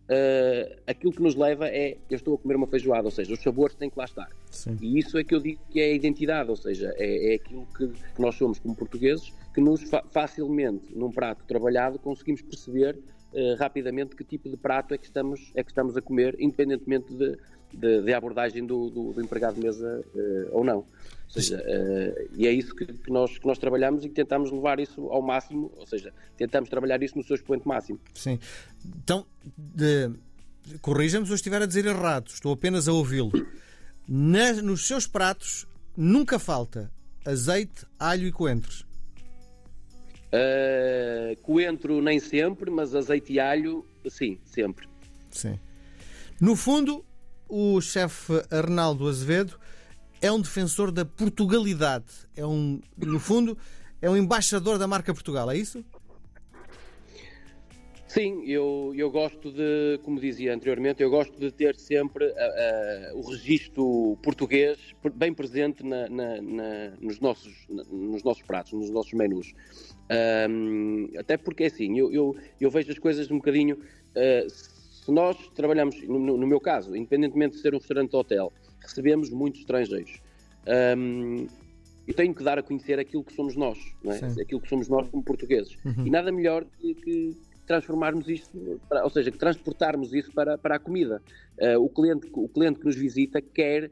uh, 0.09 0.77
aquilo 0.87 1.13
que 1.13 1.23
nos 1.23 1.35
leva 1.35 1.69
é 1.69 1.97
eu 2.11 2.17
estou 2.17 2.35
a 2.35 2.39
comer 2.39 2.57
uma 2.57 2.67
feijoada, 2.67 3.07
ou 3.07 3.11
seja, 3.11 3.33
os 3.33 3.43
sabores 3.43 3.75
têm 3.77 3.91
que 3.91 3.99
lá 3.99 4.05
estar. 4.05 4.29
Sim. 4.51 4.77
E 4.81 4.99
isso 4.99 5.19
é 5.19 5.25
que 5.25 5.35
eu 5.35 5.41
digo 5.41 5.61
que 5.71 5.81
é 5.81 5.85
a 5.85 5.95
identidade, 5.95 6.51
ou 6.51 6.57
seja, 6.57 6.95
é, 6.97 7.33
é 7.33 7.35
aquilo 7.37 7.67
que, 7.77 7.89
que, 7.89 8.21
nós 8.21 8.35
somos 8.37 8.59
como 8.59 8.75
portugueses, 8.75 9.33
que 9.53 9.61
nos 9.61 9.83
fa 9.83 10.03
facilmente, 10.11 10.95
num 10.95 11.11
prato 11.11 11.45
trabalhado, 11.45 11.99
conseguimos 11.99 12.43
perceber 12.43 12.99
uh, 13.35 13.57
rapidamente 13.59 14.17
que 14.17 14.25
tipo 14.25 14.49
de 14.49 14.57
prato 14.57 14.95
é 14.95 14.99
que 14.99 15.05
estamos, 15.05 15.51
é 15.55 15.63
que 15.63 15.71
estamos 15.71 15.97
a 15.97 16.03
comer, 16.03 16.37
independentemente 16.39 17.13
de, 17.13 17.37
de, 17.73 18.03
de 18.03 18.15
abordagem 18.15 18.65
do, 18.65 18.89
do, 18.89 19.13
do, 19.13 19.21
empregado 19.21 19.57
de 19.57 19.61
mesa 19.61 20.05
uh, 20.15 20.49
ou 20.53 20.65
não. 20.65 20.79
Ou 20.79 20.87
seja, 21.29 21.59
uh, 21.59 22.29
e 22.37 22.47
é 22.47 22.53
isso 22.53 22.75
que, 22.75 22.87
que, 22.87 23.11
nós, 23.11 23.37
que 23.37 23.47
nós 23.47 23.59
trabalhamos 23.59 24.05
e 24.05 24.09
que 24.09 24.15
tentamos 24.15 24.51
levar 24.51 24.79
isso 24.79 25.09
ao 25.11 25.21
máximo, 25.21 25.73
ou 25.77 25.87
seja, 25.87 26.13
tentamos 26.37 26.71
trabalhar 26.71 27.03
isso 27.03 27.17
no 27.17 27.25
seu 27.25 27.35
expoente 27.35 27.67
máximo. 27.67 27.99
Sim. 28.15 28.39
Então, 29.03 29.27
corrija-me 30.81 31.27
se 31.27 31.33
eu 31.33 31.37
estiver 31.37 31.61
a 31.61 31.67
dizer 31.67 31.85
errado, 31.87 32.29
estou 32.29 32.53
apenas 32.53 32.89
a 32.89 32.93
ouvi-lo. 32.93 33.33
Nos 34.07 34.87
seus 34.87 35.07
pratos 35.07 35.67
nunca 35.97 36.39
falta 36.39 36.91
azeite, 37.25 37.87
alho 37.99 38.27
e 38.27 38.33
coentros. 38.33 38.85
Uh, 40.35 41.41
coentro 41.43 42.03
nem 42.03 42.19
sempre, 42.19 42.69
mas 42.69 42.93
azeite 42.93 43.35
e 43.35 43.39
alho, 43.39 43.87
sim, 44.09 44.39
sempre. 44.45 44.89
Sim. 45.31 45.61
No 46.41 46.57
fundo, 46.57 47.05
o 47.49 47.81
chefe 47.81 48.33
Arnaldo 48.51 49.07
Azevedo 49.07 49.57
é 50.21 50.33
um 50.33 50.41
defensor 50.41 50.91
da 50.91 51.05
Portugalidade. 51.05 52.07
É 52.35 52.45
um, 52.45 52.81
no 52.97 53.21
fundo, 53.21 53.57
é 54.03 54.11
um 54.11 54.17
embaixador 54.17 54.77
da 54.77 54.89
marca 54.89 55.15
Portugal, 55.15 55.51
é 55.51 55.57
isso? 55.57 55.85
Sim, 58.09 58.45
eu, 58.45 58.93
eu 58.97 59.11
gosto 59.11 59.51
de, 59.51 59.99
como 60.05 60.21
dizia 60.21 60.55
anteriormente, 60.55 61.03
eu 61.03 61.11
gosto 61.11 61.37
de 61.39 61.51
ter 61.51 61.75
sempre 61.75 62.27
uh, 62.27 63.15
uh, 63.15 63.19
o 63.19 63.29
registro 63.29 64.17
português 64.23 64.79
bem 65.17 65.35
presente 65.35 65.83
na, 65.83 66.09
na, 66.09 66.41
na, 66.41 66.91
nos, 67.01 67.19
nossos, 67.19 67.53
nos 67.69 68.23
nossos 68.23 68.43
pratos, 68.45 68.73
nos 68.73 68.89
nossos 68.91 69.13
menus. 69.15 69.53
Um, 70.11 71.09
até 71.19 71.37
porque, 71.37 71.65
assim, 71.65 71.99
eu, 71.99 72.13
eu, 72.13 72.37
eu, 72.61 72.71
vejo 72.71 72.91
as 72.91 72.99
coisas 72.99 73.31
um 73.31 73.37
bocadinho. 73.37 73.77
Uh, 73.77 74.51
se 74.51 75.11
nós 75.11 75.37
trabalhamos, 75.55 76.03
no, 76.03 76.19
no, 76.19 76.47
meu 76.47 76.61
caso, 76.61 76.97
independentemente 76.97 77.57
de 77.57 77.63
ser 77.63 77.75
um 77.75 77.79
restaurante 77.79 78.11
de 78.11 78.17
hotel, 78.17 78.53
recebemos 78.81 79.31
muitos 79.31 79.61
estrangeiros. 79.61 80.21
Um, 80.97 81.47
eu 82.07 82.15
tenho 82.15 82.35
que 82.35 82.43
dar 82.43 82.59
a 82.59 82.63
conhecer 82.63 82.99
aquilo 82.99 83.25
que 83.25 83.35
somos 83.35 83.57
nós, 83.57 83.79
é? 84.05 84.43
aquilo 84.43 84.61
que 84.61 84.69
somos 84.69 84.89
nós 84.89 85.09
como 85.09 85.23
portugueses. 85.23 85.77
Uhum. 85.85 86.07
E 86.07 86.11
nada 86.11 86.31
melhor 86.31 86.65
que, 86.79 86.95
que 86.95 87.37
transformarmos 87.67 88.29
isto, 88.29 88.81
para, 88.89 89.05
ou 89.05 89.11
seja, 89.11 89.31
que 89.31 89.39
transportarmos 89.39 90.13
isso 90.13 90.31
para, 90.33 90.59
para 90.59 90.77
a 90.77 90.79
comida. 90.79 91.23
Uh, 91.59 91.83
o, 91.83 91.89
cliente, 91.89 92.29
o 92.33 92.49
cliente 92.49 92.81
que 92.81 92.87
nos 92.87 92.97
visita 92.97 93.41
quer 93.41 93.91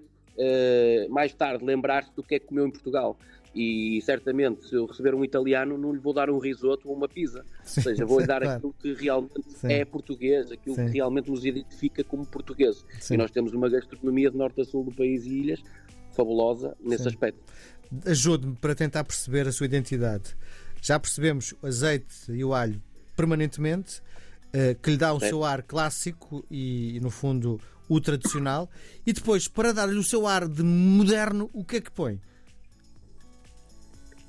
mais 1.10 1.32
tarde 1.34 1.64
lembrar-se 1.64 2.14
do 2.14 2.22
que 2.22 2.36
é 2.36 2.38
que 2.38 2.46
comeu 2.46 2.66
em 2.66 2.70
Portugal. 2.70 3.16
E 3.54 4.00
certamente, 4.02 4.66
se 4.66 4.74
eu 4.74 4.86
receber 4.86 5.14
um 5.14 5.22
italiano, 5.22 5.76
não 5.76 5.92
lhe 5.92 5.98
vou 5.98 6.14
dar 6.14 6.30
um 6.30 6.38
risoto 6.38 6.88
ou 6.88 6.96
uma 6.96 7.06
pizza. 7.06 7.44
Sim, 7.64 7.80
ou 7.80 7.84
seja, 7.84 8.06
vou-lhe 8.06 8.26
dar 8.26 8.40
claro. 8.40 8.56
aquilo 8.56 8.74
que 8.80 8.94
realmente 8.94 9.52
sim. 9.52 9.70
é 9.70 9.84
português, 9.84 10.50
aquilo 10.50 10.74
sim. 10.74 10.86
que 10.86 10.92
realmente 10.92 11.30
nos 11.30 11.44
identifica 11.44 12.02
como 12.02 12.24
portugueses. 12.24 12.84
E 13.10 13.16
nós 13.16 13.30
temos 13.30 13.52
uma 13.52 13.68
gastronomia 13.68 14.30
de 14.30 14.38
norte 14.38 14.62
a 14.62 14.64
sul 14.64 14.84
do 14.84 14.92
país 14.92 15.26
e 15.26 15.30
ilhas 15.30 15.62
fabulosa 16.12 16.76
nesse 16.80 17.08
aspecto. 17.08 17.40
Ajude-me 18.06 18.56
para 18.56 18.74
tentar 18.74 19.04
perceber 19.04 19.46
a 19.46 19.52
sua 19.52 19.66
identidade. 19.66 20.34
Já 20.80 20.98
percebemos 20.98 21.54
o 21.62 21.66
azeite 21.66 22.32
e 22.32 22.42
o 22.44 22.54
alho 22.54 22.82
permanentemente, 23.14 24.00
uh, 24.48 24.74
que 24.80 24.90
lhe 24.90 24.96
dá 24.96 25.12
o 25.12 25.20
seu 25.20 25.44
ar 25.44 25.62
clássico 25.62 26.44
e, 26.50 26.98
no 27.02 27.10
fundo, 27.10 27.60
o 27.88 28.00
tradicional. 28.00 28.68
E 29.06 29.12
depois, 29.12 29.48
para 29.48 29.72
dar-lhe 29.72 29.98
o 29.98 30.02
seu 30.02 30.26
ar 30.26 30.48
de 30.48 30.62
moderno, 30.62 31.50
o 31.52 31.64
que 31.64 31.76
é 31.76 31.80
que 31.80 31.90
põe? 31.90 32.20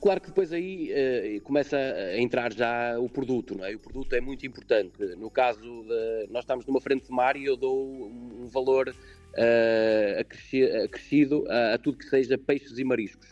Claro 0.04 0.20
que 0.20 0.28
depois 0.28 0.52
aí 0.52 0.92
uh, 0.92 1.42
começa 1.44 1.78
a 1.78 2.20
entrar 2.20 2.52
já 2.52 3.00
o 3.00 3.08
produto, 3.08 3.56
não 3.56 3.64
é? 3.64 3.74
O 3.74 3.80
produto 3.80 4.14
é 4.14 4.20
muito 4.20 4.46
importante. 4.46 4.98
No 5.16 5.30
caso, 5.30 5.62
de, 5.62 6.28
nós 6.30 6.44
estamos 6.44 6.66
numa 6.66 6.82
frente 6.82 7.06
de 7.06 7.12
mar 7.12 7.38
e 7.38 7.46
eu 7.46 7.56
dou 7.56 8.06
um 8.06 8.46
valor 8.48 8.90
uh, 8.90 10.20
acrescido 10.20 11.46
a, 11.48 11.76
a, 11.76 11.78
tudo 11.78 11.98
que 11.98 12.06
seja 12.06 12.38
peixes 12.38 12.78
e 12.78 12.84
mariscos. 12.84 13.30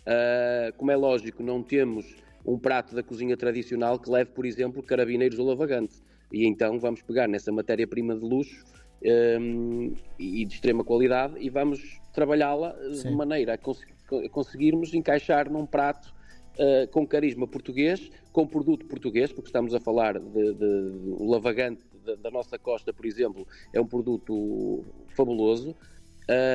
Uh, 0.00 0.76
como 0.76 0.90
é 0.90 0.96
lógico, 0.96 1.42
não 1.42 1.62
temos 1.62 2.14
um 2.44 2.58
prato 2.58 2.94
da 2.94 3.02
cozinha 3.02 3.34
tradicional 3.34 3.98
que 3.98 4.10
leve, 4.10 4.30
por 4.32 4.44
exemplo, 4.44 4.82
carabineiros 4.82 5.38
ou 5.38 5.46
lavagante. 5.46 6.02
E 6.30 6.46
então 6.46 6.78
vamos 6.78 7.00
pegar 7.00 7.28
nessa 7.28 7.50
matéria-prima 7.50 8.14
de 8.14 8.24
luxo 8.24 8.62
um, 9.02 9.94
e 10.18 10.44
de 10.44 10.54
extrema 10.54 10.84
qualidade 10.84 11.34
e 11.38 11.48
vamos 11.48 12.00
trabalhá-la 12.12 12.72
de 12.72 13.10
maneira 13.10 13.54
a, 13.54 13.58
cons 13.58 13.80
a, 14.12 14.28
conseguirmos 14.28 14.92
encaixar 14.92 15.50
num 15.50 15.64
prato 15.64 16.12
uh, 16.58 16.86
com 16.88 17.06
carisma 17.06 17.46
português, 17.46 18.10
com 18.32 18.46
produto 18.46 18.86
português, 18.86 19.32
porque 19.32 19.48
estamos 19.48 19.74
a 19.74 19.80
falar 19.80 20.18
de, 20.18 20.28
de, 20.28 20.54
de 20.54 21.16
lavagante 21.20 21.82
da, 22.04 22.14
da, 22.16 22.30
nossa 22.30 22.58
costa, 22.58 22.92
por 22.92 23.06
exemplo, 23.06 23.46
é 23.72 23.80
um 23.80 23.86
produto 23.86 24.84
fabuloso. 25.16 25.76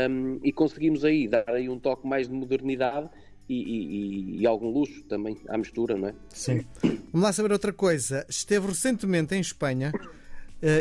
Um, 0.09 0.39
e 0.41 0.53
conseguimos 0.53 1.03
aí 1.03 1.27
dar 1.27 1.49
aí 1.49 1.67
um 1.67 1.77
toque 1.77 2.07
mais 2.07 2.29
de 2.29 2.33
modernidade 2.33 3.09
e, 3.49 3.55
e, 3.55 4.41
e, 4.41 4.47
algum 4.47 4.69
luxo 4.69 5.03
também 5.03 5.37
à 5.49 5.57
mistura, 5.57 5.97
não 5.97 6.07
é? 6.07 6.15
Sim. 6.29 6.65
Vamos 7.11 7.21
lá 7.27 7.33
saber 7.33 7.51
outra 7.51 7.73
coisa. 7.73 8.25
Esteve 8.29 8.67
recentemente 8.67 9.35
em 9.35 9.41
Espanha 9.41 9.91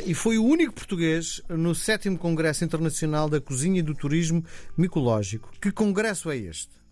e 0.07 0.15
foi 0.15 0.39
o 0.39 0.45
único 0.45 0.73
português 0.73 1.43
no 1.49 1.75
7 1.75 2.17
Congresso 2.17 2.65
Internacional 2.65 3.29
da 3.29 3.41
Cozinha 3.41 3.81
e 3.81 3.83
do 3.83 3.95
Turismo 3.95 4.45
Micológico. 4.77 5.53
Que 5.61 5.71
congresso 5.71 6.31
é 6.31 6.37
este? 6.37 6.85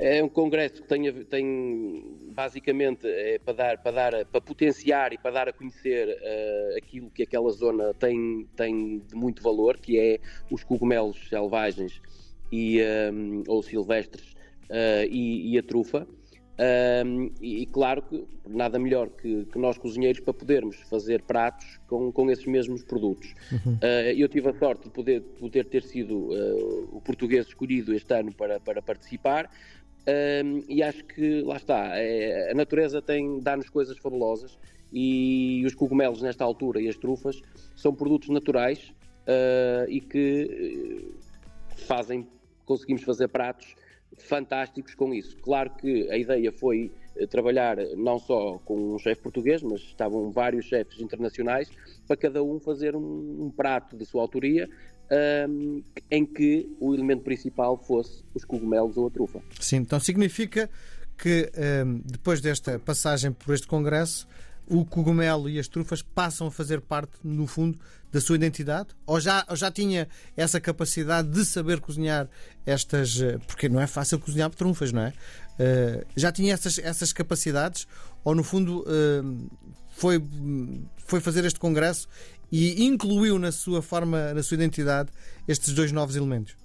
É 0.00 0.22
um 0.22 0.28
congresso 0.28 0.80
que 0.80 0.88
tem, 0.88 1.12
tem 1.24 2.30
basicamente 2.30 3.04
é 3.04 3.40
para 3.40 3.52
dar, 3.52 3.78
para 3.78 3.90
dar, 3.90 4.26
para 4.26 4.40
potenciar 4.40 5.12
e 5.12 5.18
para 5.18 5.32
dar 5.32 5.48
a 5.48 5.52
conhecer 5.52 6.08
uh, 6.08 6.78
aquilo 6.78 7.10
que 7.10 7.24
aquela 7.24 7.50
zona 7.50 7.92
tem, 7.94 8.46
tem 8.54 9.00
de 9.00 9.16
muito 9.16 9.42
valor, 9.42 9.76
que 9.76 9.98
é 9.98 10.20
os 10.52 10.62
cogumelos 10.62 11.28
selvagens 11.28 12.00
e, 12.52 12.80
um, 13.12 13.42
ou 13.48 13.60
silvestres 13.60 14.34
uh, 14.70 15.04
e, 15.10 15.52
e, 15.52 15.58
a 15.58 15.62
trufa. 15.64 16.06
Um, 16.58 17.30
e, 17.40 17.62
e, 17.62 17.66
claro 17.66 18.02
que 18.02 18.26
nada 18.48 18.80
melhor 18.80 19.10
que, 19.10 19.44
que, 19.44 19.58
nós 19.58 19.78
cozinheiros 19.78 20.20
para 20.20 20.34
podermos 20.34 20.76
fazer 20.90 21.22
pratos 21.22 21.78
com, 21.86 22.10
com 22.10 22.28
esses 22.30 22.46
mesmos 22.46 22.82
produtos. 22.82 23.32
Uhum. 23.52 23.74
Uh, 23.74 24.12
eu 24.16 24.28
tive 24.28 24.48
a 24.48 24.54
sorte 24.54 24.84
de 24.84 24.90
poder, 24.90 25.20
poder 25.38 25.66
ter 25.66 25.84
sido 25.84 26.16
uh, 26.16 26.88
o 26.90 27.00
português 27.00 27.46
escolhido 27.46 27.94
este 27.94 28.12
ano 28.12 28.34
para, 28.34 28.58
para 28.58 28.82
participar. 28.82 29.48
Um, 30.08 30.64
e 30.68 30.82
acho 30.82 31.04
que 31.04 31.42
lá 31.42 31.56
está, 31.56 31.96
é, 31.96 32.50
a 32.50 32.54
natureza 32.54 33.00
tem 33.02 33.40
dá-nos 33.40 33.68
coisas 33.68 33.98
fabulosas 33.98 34.58
e 34.90 35.62
os 35.66 35.74
cogumelos 35.74 36.22
nesta 36.22 36.44
altura 36.44 36.80
e 36.80 36.88
as 36.88 36.96
trufas 36.96 37.40
são 37.76 37.94
produtos 37.94 38.30
naturais 38.30 38.88
uh, 39.28 39.88
e 39.88 40.00
que 40.00 41.14
fazem 41.86 42.26
conseguimos 42.64 43.02
fazer 43.02 43.28
pratos 43.28 43.74
fantásticos 44.16 44.94
com 44.94 45.12
isso. 45.12 45.36
Claro 45.38 45.70
que 45.70 46.10
a 46.10 46.16
ideia 46.16 46.50
foi 46.52 46.90
eh, 47.16 47.26
trabalhar 47.26 47.76
não 47.96 48.18
só 48.18 48.58
com 48.64 48.94
um 48.94 48.98
chefe 48.98 49.22
português, 49.22 49.62
mas 49.62 49.80
estavam 49.80 50.30
vários 50.30 50.66
chefes 50.66 51.00
internacionais 51.00 51.70
para 52.06 52.16
cada 52.16 52.42
um 52.42 52.58
fazer 52.58 52.96
um, 52.96 53.46
um 53.46 53.50
prato 53.50 53.96
de 53.96 54.04
sua 54.04 54.22
autoria. 54.22 54.68
Um, 55.48 55.82
em 56.10 56.26
que 56.26 56.70
o 56.78 56.94
elemento 56.94 57.22
principal 57.22 57.78
fosse 57.78 58.22
os 58.34 58.44
cogumelos 58.44 58.98
ou 58.98 59.06
a 59.06 59.10
trufa. 59.10 59.40
Sim, 59.58 59.76
então 59.76 59.98
significa 59.98 60.68
que 61.16 61.50
um, 61.86 62.02
depois 62.04 62.42
desta 62.42 62.78
passagem 62.78 63.32
por 63.32 63.54
este 63.54 63.66
congresso 63.66 64.28
o 64.70 64.84
cogumelo 64.84 65.48
e 65.48 65.58
as 65.58 65.66
trufas 65.66 66.02
passam 66.02 66.46
a 66.46 66.50
fazer 66.50 66.80
parte, 66.80 67.12
no 67.24 67.46
fundo, 67.46 67.78
da 68.12 68.20
sua 68.20 68.36
identidade? 68.36 68.88
Ou 69.06 69.20
já, 69.20 69.44
ou 69.48 69.56
já 69.56 69.70
tinha 69.70 70.08
essa 70.36 70.60
capacidade 70.60 71.28
de 71.28 71.44
saber 71.44 71.80
cozinhar 71.80 72.28
estas. 72.66 73.20
Eh, 73.20 73.38
porque 73.46 73.68
não 73.68 73.80
é 73.80 73.86
fácil 73.86 74.18
cozinhar 74.18 74.50
trufas, 74.50 74.92
não 74.92 75.02
é? 75.02 75.12
Uh, 75.58 76.06
já 76.14 76.30
tinha 76.30 76.54
essas, 76.54 76.78
essas 76.78 77.12
capacidades? 77.12 77.86
Ou, 78.22 78.34
no 78.34 78.44
fundo, 78.44 78.82
uh, 78.82 79.50
foi, 79.88 80.22
foi 80.98 81.20
fazer 81.20 81.44
este 81.44 81.58
congresso 81.58 82.08
e 82.50 82.84
incluiu 82.84 83.38
na 83.38 83.50
sua 83.50 83.82
forma, 83.82 84.32
na 84.32 84.42
sua 84.42 84.54
identidade, 84.54 85.10
estes 85.46 85.74
dois 85.74 85.90
novos 85.90 86.14
elementos? 86.14 86.56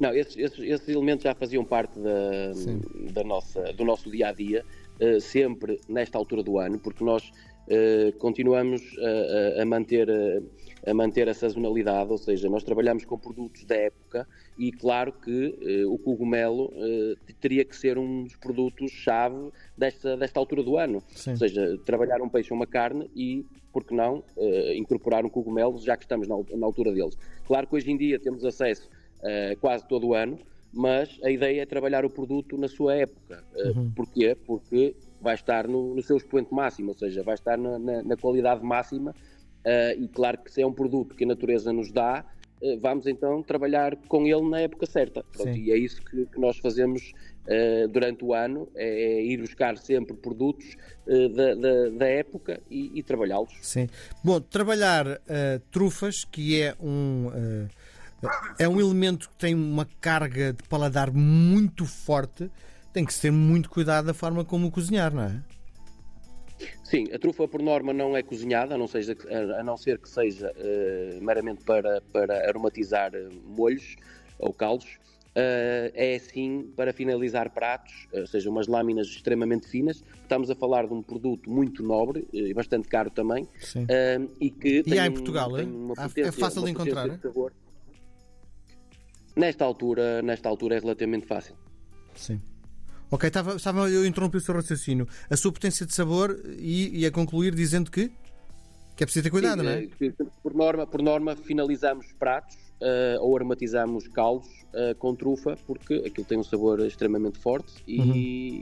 Não, 0.00 0.12
esses, 0.14 0.36
esses, 0.36 0.58
esses 0.58 0.88
elementos 0.88 1.22
já 1.22 1.34
faziam 1.34 1.64
parte 1.64 1.98
da, 2.00 3.12
da 3.12 3.22
nossa, 3.22 3.72
do 3.74 3.84
nosso 3.84 4.10
dia 4.10 4.28
a 4.28 4.32
dia 4.32 4.64
sempre 5.20 5.80
nesta 5.88 6.18
altura 6.18 6.42
do 6.42 6.58
ano, 6.58 6.78
porque 6.78 7.02
nós 7.04 7.30
uh, 7.68 8.16
continuamos 8.18 8.82
a, 9.58 9.62
a, 9.62 9.64
manter, 9.64 10.08
a 10.86 10.94
manter 10.94 11.28
a 11.28 11.34
sazonalidade, 11.34 12.10
ou 12.10 12.18
seja, 12.18 12.48
nós 12.48 12.62
trabalhamos 12.62 13.04
com 13.04 13.18
produtos 13.18 13.64
da 13.64 13.76
época 13.76 14.28
e 14.58 14.70
claro 14.70 15.12
que 15.12 15.84
o 15.88 15.98
cogumelo 15.98 16.72
teria 17.40 17.64
que 17.64 17.74
ser 17.76 17.98
um 17.98 18.24
dos 18.24 18.36
produtos-chave 18.36 19.50
desta, 19.76 20.16
desta 20.16 20.38
altura 20.38 20.62
do 20.62 20.76
ano. 20.76 21.02
Sim. 21.14 21.30
Ou 21.30 21.36
seja, 21.36 21.78
trabalhar 21.84 22.20
um 22.20 22.28
peixe 22.28 22.52
ou 22.52 22.56
uma 22.56 22.66
carne 22.66 23.10
e, 23.16 23.46
por 23.72 23.84
que 23.84 23.94
não, 23.94 24.22
incorporar 24.76 25.24
um 25.24 25.30
cogumelo, 25.30 25.78
já 25.80 25.96
que 25.96 26.04
estamos 26.04 26.28
na, 26.28 26.36
na 26.54 26.66
altura 26.66 26.92
deles. 26.92 27.16
Claro 27.46 27.66
que 27.66 27.76
hoje 27.76 27.90
em 27.90 27.96
dia 27.96 28.18
temos 28.18 28.44
acesso 28.44 28.88
quase 29.60 29.86
todo 29.88 30.08
o 30.08 30.14
ano, 30.14 30.38
mas 30.72 31.18
a 31.22 31.30
ideia 31.30 31.62
é 31.62 31.66
trabalhar 31.66 32.04
o 32.04 32.10
produto 32.10 32.56
na 32.56 32.68
sua 32.68 32.96
época. 32.96 33.44
Uhum. 33.54 33.92
Porquê? 33.94 34.36
Porque 34.46 34.96
vai 35.20 35.34
estar 35.34 35.68
no, 35.68 35.94
no 35.94 36.02
seu 36.02 36.16
expoente 36.16 36.52
máximo, 36.52 36.88
ou 36.88 36.94
seja, 36.94 37.22
vai 37.22 37.34
estar 37.34 37.56
na, 37.56 37.78
na, 37.78 38.02
na 38.02 38.16
qualidade 38.16 38.64
máxima. 38.64 39.14
Uh, 39.64 40.02
e 40.02 40.08
claro 40.08 40.38
que 40.38 40.50
se 40.50 40.60
é 40.60 40.66
um 40.66 40.72
produto 40.72 41.14
que 41.14 41.22
a 41.22 41.26
natureza 41.26 41.72
nos 41.72 41.92
dá, 41.92 42.24
uh, 42.60 42.78
vamos 42.80 43.06
então 43.06 43.42
trabalhar 43.42 43.96
com 44.08 44.26
ele 44.26 44.48
na 44.48 44.60
época 44.60 44.86
certa. 44.86 45.22
Pronto, 45.22 45.56
e 45.56 45.70
é 45.70 45.76
isso 45.76 46.02
que, 46.02 46.26
que 46.26 46.40
nós 46.40 46.58
fazemos 46.58 47.12
uh, 47.46 47.86
durante 47.88 48.24
o 48.24 48.34
ano, 48.34 48.68
é, 48.74 48.88
é, 48.88 49.24
ir 49.24 49.40
buscar 49.40 49.76
sempre 49.76 50.16
produtos 50.16 50.76
da, 51.04 51.54
da, 51.54 51.88
da, 51.90 52.06
época 52.06 52.60
e, 52.70 52.92
e 52.94 53.02
trabalhá-los. 53.02 53.52
Sim. 53.60 53.88
Bom, 54.22 54.40
trabalhar 54.40 55.20
trufas, 55.70 56.24
que 56.24 56.62
é 56.62 56.76
um. 56.80 57.28
É 58.58 58.68
um 58.68 58.80
elemento 58.80 59.28
que 59.28 59.36
tem 59.36 59.54
uma 59.54 59.86
carga 60.00 60.52
de 60.52 60.62
paladar 60.64 61.10
muito 61.12 61.84
forte 61.86 62.50
tem 62.92 63.04
que 63.04 63.14
ser 63.14 63.30
muito 63.30 63.70
cuidado 63.70 64.06
da 64.06 64.14
forma 64.14 64.44
como 64.44 64.70
cozinhar, 64.70 65.14
não 65.14 65.22
é? 65.22 65.42
Sim, 66.84 67.06
a 67.12 67.18
trufa 67.18 67.48
por 67.48 67.62
norma 67.62 67.92
não 67.92 68.16
é 68.16 68.22
cozinhada, 68.22 68.74
a 68.74 68.78
não, 68.78 68.86
seja, 68.86 69.16
a 69.58 69.62
não 69.62 69.76
ser 69.76 69.98
que 69.98 70.08
seja 70.08 70.52
uh, 70.52 71.24
meramente 71.24 71.64
para, 71.64 72.02
para 72.12 72.46
aromatizar 72.48 73.12
uh, 73.14 73.32
molhos 73.46 73.96
ou 74.38 74.52
caldos. 74.52 75.00
Uh, 75.34 75.88
é 75.94 76.18
sim 76.18 76.70
para 76.76 76.92
finalizar 76.92 77.48
pratos, 77.48 78.06
ou 78.12 78.26
seja, 78.26 78.50
umas 78.50 78.66
lâminas 78.66 79.06
extremamente 79.06 79.66
finas. 79.66 80.04
Estamos 80.22 80.50
a 80.50 80.54
falar 80.54 80.86
de 80.86 80.92
um 80.92 81.02
produto 81.02 81.50
muito 81.50 81.82
nobre 81.82 82.28
e 82.30 82.52
bastante 82.52 82.86
caro 82.86 83.10
também. 83.10 83.48
e 84.38 84.50
que 84.50 84.82
e 84.86 84.98
há 84.98 85.06
em 85.06 85.12
Portugal, 85.12 85.50
um, 85.54 85.94
é 86.16 86.30
fácil 86.30 86.64
de 86.64 86.72
encontrar? 86.72 87.08
De 87.08 87.16
nesta 89.36 89.64
altura, 89.64 90.22
nesta 90.22 90.48
altura 90.48 90.76
é 90.76 90.78
relativamente 90.80 91.26
fácil. 91.26 91.54
Sim. 92.14 92.40
Ok, 93.10 93.28
estava, 93.28 93.56
estava, 93.56 93.90
eu 93.90 94.06
interrompi 94.06 94.38
o 94.38 94.40
seu 94.40 94.54
raciocínio. 94.54 95.06
A 95.28 95.36
sua 95.36 95.52
potência 95.52 95.84
de 95.84 95.94
sabor 95.94 96.38
e, 96.58 97.00
e 97.00 97.06
a 97.06 97.10
concluir 97.10 97.54
dizendo 97.54 97.90
que, 97.90 98.10
que 98.96 99.04
é 99.04 99.06
preciso 99.06 99.24
ter 99.24 99.30
cuidado, 99.30 99.60
Sim, 99.60 99.64
não 99.64 99.72
é? 99.72 99.86
Que, 99.86 100.14
por, 100.42 100.54
norma, 100.54 100.86
por 100.86 101.02
norma, 101.02 101.36
finalizamos 101.36 102.12
pratos 102.18 102.56
uh, 102.82 103.20
ou 103.20 103.36
aromatizamos 103.36 104.08
caldos 104.08 104.48
uh, 104.74 104.94
com 104.96 105.14
trufa, 105.14 105.56
porque 105.66 105.94
aquilo 106.06 106.26
tem 106.26 106.38
um 106.38 106.42
sabor 106.42 106.80
extremamente 106.80 107.38
forte 107.38 107.72
e, 107.86 108.00
uhum. 108.00 108.14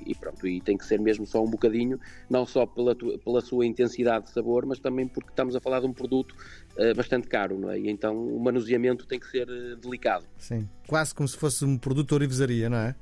e, 0.06 0.14
pronto, 0.14 0.46
e 0.46 0.60
tem 0.60 0.76
que 0.76 0.84
ser 0.84 1.00
mesmo 1.00 1.26
só 1.26 1.42
um 1.42 1.50
bocadinho, 1.50 1.98
não 2.28 2.46
só 2.46 2.66
pela, 2.66 2.94
pela 2.94 3.40
sua 3.40 3.66
intensidade 3.66 4.26
de 4.26 4.32
sabor, 4.32 4.66
mas 4.66 4.78
também 4.78 5.08
porque 5.08 5.30
estamos 5.30 5.56
a 5.56 5.60
falar 5.60 5.80
de 5.80 5.86
um 5.86 5.92
produto 5.92 6.34
uh, 6.76 6.94
bastante 6.94 7.26
caro, 7.26 7.58
não 7.58 7.70
é? 7.70 7.78
E 7.78 7.90
então 7.90 8.16
o 8.16 8.38
manuseamento 8.38 9.06
tem 9.06 9.18
que 9.18 9.26
ser 9.26 9.46
delicado. 9.76 10.26
Sim, 10.38 10.68
quase 10.86 11.14
como 11.14 11.28
se 11.28 11.36
fosse 11.36 11.64
um 11.64 11.76
produto 11.78 12.08
de 12.08 12.14
orivesaria, 12.14 12.68
não 12.68 12.78
é? 12.78 12.94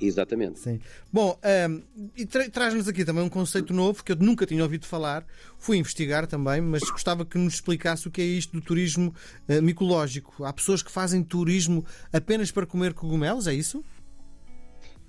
Exatamente. 0.00 0.58
Sim. 0.58 0.80
Bom, 1.12 1.38
um, 1.42 1.48
ehm, 1.48 1.80
e 2.16 2.26
tra 2.26 2.48
traz-nos 2.50 2.86
aqui 2.86 3.04
também 3.04 3.22
um 3.22 3.28
conceito 3.28 3.72
novo 3.72 4.04
que 4.04 4.12
eu 4.12 4.16
nunca 4.16 4.46
tinha 4.46 4.62
ouvido 4.62 4.86
falar. 4.86 5.26
Fui 5.58 5.78
investigar 5.78 6.26
também, 6.26 6.60
mas 6.60 6.82
gostava 6.90 7.24
que 7.24 7.38
nos 7.38 7.54
explicasse 7.54 8.06
o 8.06 8.10
que 8.10 8.20
é 8.20 8.24
isto 8.24 8.52
do 8.52 8.60
turismo 8.60 9.14
uh, 9.48 9.62
micológico. 9.62 10.44
Há 10.44 10.52
pessoas 10.52 10.82
que 10.82 10.90
fazem 10.90 11.22
turismo 11.22 11.84
apenas 12.12 12.50
para 12.50 12.66
comer 12.66 12.92
cogumelos, 12.92 13.46
é 13.46 13.54
isso? 13.54 13.82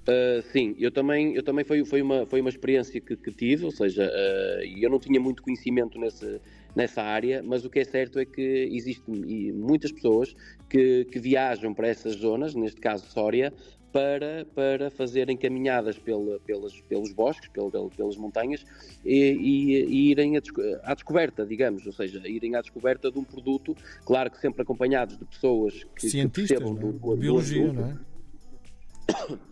Uh, 0.08 0.42
sim, 0.54 0.74
eu 0.80 0.90
também, 0.90 1.36
eu 1.36 1.44
também 1.44 1.66
foi, 1.66 1.84
foi, 1.84 2.02
uma, 2.02 2.26
foi 2.26 2.40
uma 2.40 2.50
experiência 2.50 3.02
que, 3.02 3.18
que 3.18 3.30
tive, 3.30 3.66
ou 3.66 3.72
seja, 3.72 4.06
uh, 4.06 4.82
eu 4.82 4.90
não 4.90 5.00
tinha 5.00 5.20
muito 5.20 5.44
conhecimento 5.44 6.00
nesse, 6.00 6.40
nessa 6.74 7.02
área, 7.02 7.44
mas 7.44 7.66
o 7.66 7.70
que 7.70 7.80
é 7.80 7.84
certo 7.84 8.18
é 8.18 8.24
que 8.24 8.70
existem 8.72 9.52
muitas 9.52 9.92
pessoas 9.92 10.34
que, 10.70 11.04
que 11.12 11.20
viajam 11.20 11.74
para 11.74 11.90
essas 11.90 12.14
zonas, 12.16 12.56
neste 12.56 12.80
caso 12.80 13.06
Sória, 13.08 13.52
para, 13.98 14.46
para 14.54 14.92
fazerem 14.92 15.36
caminhadas 15.36 15.98
pela, 15.98 16.40
pelas, 16.42 16.80
pelos 16.82 17.12
bosques, 17.12 17.50
pel, 17.50 17.72
pelas 17.72 18.16
montanhas 18.16 18.64
e, 19.04 19.16
e, 19.16 19.86
e 19.86 20.12
irem 20.12 20.38
à 20.84 20.94
descoberta, 20.94 21.44
digamos, 21.44 21.84
ou 21.88 21.92
seja, 21.92 22.22
irem 22.28 22.56
à 22.56 22.62
descoberta 22.62 23.12
de 23.12 23.18
um 23.18 23.24
produto, 23.24 23.76
claro 24.06 24.30
que 24.30 24.40
sempre 24.40 24.62
acompanhados 24.62 25.18
de 25.18 25.26
pessoas 25.26 25.84
que, 25.96 26.12
Cientistas, 26.12 26.60
que 26.60 26.64
percebam 26.64 26.74
não? 26.76 26.90
É? 26.90 26.92
do, 26.92 27.00
do, 27.00 27.18
biologia, 27.18 27.68
do, 27.68 27.74
não 27.74 27.86
é? 27.88 27.98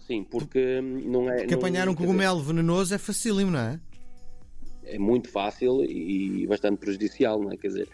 Sim, 0.05 0.23
porque 0.23 0.79
não 0.79 1.27
é. 1.27 1.37
Porque 1.37 1.55
apanhar 1.55 1.89
um 1.89 1.95
cogumelo 1.95 2.43
venenoso 2.43 2.93
é 2.93 2.99
facílimo, 2.99 3.49
não 3.49 3.59
é? 3.59 3.79
É 4.87 4.99
muito 4.99 5.29
fácil 5.29 5.83
e 5.83 6.45
bastante 6.47 6.77
prejudicial, 6.77 7.41
não 7.41 7.51
é? 7.51 7.57
Quer 7.57 7.67
dizer, 7.67 7.89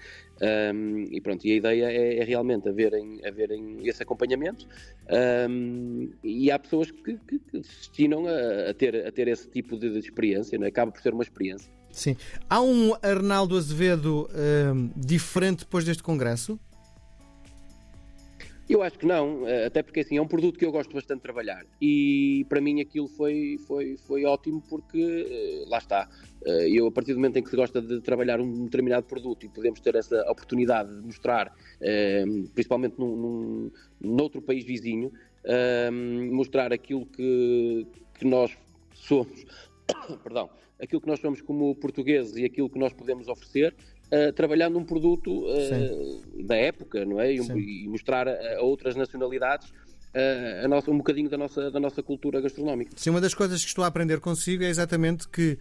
um, 0.73 1.03
e 1.11 1.21
pronto, 1.21 1.45
e 1.45 1.51
a 1.51 1.55
ideia 1.55 1.85
é, 1.85 2.17
é 2.17 2.23
realmente 2.23 2.67
haverem, 2.67 3.19
haverem 3.25 3.87
esse 3.87 4.01
acompanhamento 4.01 4.67
um, 5.49 6.09
e 6.23 6.49
há 6.49 6.57
pessoas 6.57 6.89
que, 6.89 7.17
que, 7.27 7.37
que 7.39 7.59
destinam 7.59 8.25
a, 8.27 8.71
a, 8.71 8.73
ter, 8.73 9.05
a 9.05 9.11
ter 9.11 9.27
esse 9.27 9.47
tipo 9.47 9.77
de, 9.77 9.91
de, 9.91 9.99
experiência, 9.99 10.57
não 10.57 10.65
é? 10.65 10.69
acaba 10.69 10.91
por 10.91 11.01
ser 11.01 11.13
uma 11.13 11.21
experiência. 11.21 11.71
Sim. 11.91 12.15
Há 12.49 12.61
um 12.61 12.93
Arnaldo 13.03 13.55
Azevedo 13.55 14.29
um, 14.73 14.89
diferente 14.95 15.59
depois 15.59 15.85
deste 15.85 16.01
congresso? 16.01 16.59
Eu 18.71 18.81
acho 18.81 18.97
que 18.97 19.05
não, 19.05 19.45
eh, 19.45 19.65
até 19.65 19.83
porque 19.83 19.99
assim, 19.99 20.15
é 20.15 20.21
um 20.21 20.27
produto 20.27 20.57
que 20.57 20.63
eu 20.63 20.71
gosto 20.71 20.93
bastante 20.93 21.17
de 21.17 21.23
trabalhar 21.23 21.65
e 21.81 22.45
para 22.47 22.61
mim 22.61 22.79
aquilo 22.79 23.05
foi, 23.05 23.59
foi, 23.67 23.97
foi 23.97 24.23
ótimo 24.23 24.63
porque 24.69 25.27
eh, 25.29 25.65
lá 25.67 25.77
está. 25.77 26.07
Eh, 26.45 26.69
eu, 26.69 26.87
a 26.87 26.91
partir 26.91 27.11
do 27.11 27.17
momento 27.17 27.35
em 27.35 27.43
que 27.43 27.49
se 27.49 27.55
gosta 27.57 27.81
de 27.81 27.99
trabalhar 27.99 28.39
um 28.39 28.63
determinado 28.63 29.05
produto 29.05 29.45
e 29.45 29.49
podemos 29.49 29.81
ter 29.81 29.95
essa 29.95 30.21
oportunidade 30.31 30.89
de 30.95 31.05
mostrar, 31.05 31.53
principalmente 32.53 32.97
num, 32.97 33.13
num, 33.17 33.71
noutro 33.99 34.41
país 34.41 34.63
vizinho, 34.63 35.11
mostrar 36.31 36.71
aquilo 36.71 37.05
que, 37.05 37.85
que 38.17 38.25
nós 38.25 38.57
somos, 38.93 39.43
perdão, 40.23 40.49
aquilo 40.81 41.01
que 41.01 41.07
nós 41.07 41.19
somos 41.19 41.41
como 41.41 41.75
portugueses 41.75 42.37
e 42.37 42.45
aquilo 42.45 42.69
que 42.69 42.79
nós 42.79 42.93
podemos 42.93 43.27
oferecer, 43.27 43.75
uh, 44.11 44.33
trabalhando 44.33 44.77
um 44.77 44.83
produto 44.83 45.45
uh, 45.45 46.43
da 46.43 46.55
época, 46.55 47.05
não 47.05 47.19
é? 47.19 47.33
E, 47.33 47.37
e 47.37 47.87
mostrar 47.87 48.27
a, 48.27 48.31
a, 48.31 48.61
outras 48.61 48.95
nacionalidades 48.95 49.69
uh, 49.69 50.65
a 50.65 50.67
nossa, 50.67 50.91
um 50.91 50.97
bocadinho 50.97 51.29
da 51.29 51.37
nossa, 51.37 51.71
da 51.71 51.79
nossa 51.79 52.03
cultura 52.03 52.41
gastronómica. 52.41 52.91
Sim, 52.95 53.11
uma 53.11 53.21
das 53.21 53.33
coisas 53.33 53.61
que 53.61 53.67
estou 53.67 53.83
a 53.83 53.87
aprender 53.87 54.19
consigo 54.19 54.63
é 54.63 54.69
exatamente 54.69 55.27
que 55.27 55.57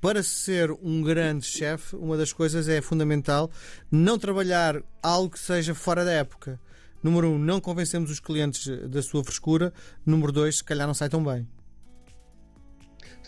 para 0.00 0.22
ser 0.22 0.70
um 0.82 1.02
grande 1.02 1.44
chefe, 1.44 1.94
uma 1.94 2.16
das 2.16 2.32
coisas 2.32 2.68
é 2.68 2.80
fundamental 2.80 3.50
não 3.90 4.18
trabalhar 4.18 4.82
algo 5.02 5.30
que 5.30 5.38
seja 5.38 5.74
fora 5.74 6.04
da 6.04 6.12
época. 6.12 6.58
Número 7.02 7.30
um, 7.30 7.38
não 7.38 7.60
convencemos 7.60 8.10
os 8.10 8.20
clientes 8.20 8.66
da 8.88 9.02
sua 9.02 9.22
frescura. 9.22 9.72
Número 10.04 10.32
dois, 10.32 10.56
se 10.58 10.64
calhar 10.64 10.86
não 10.86 10.94
sai 10.94 11.08
tão 11.08 11.22
bem. 11.22 11.46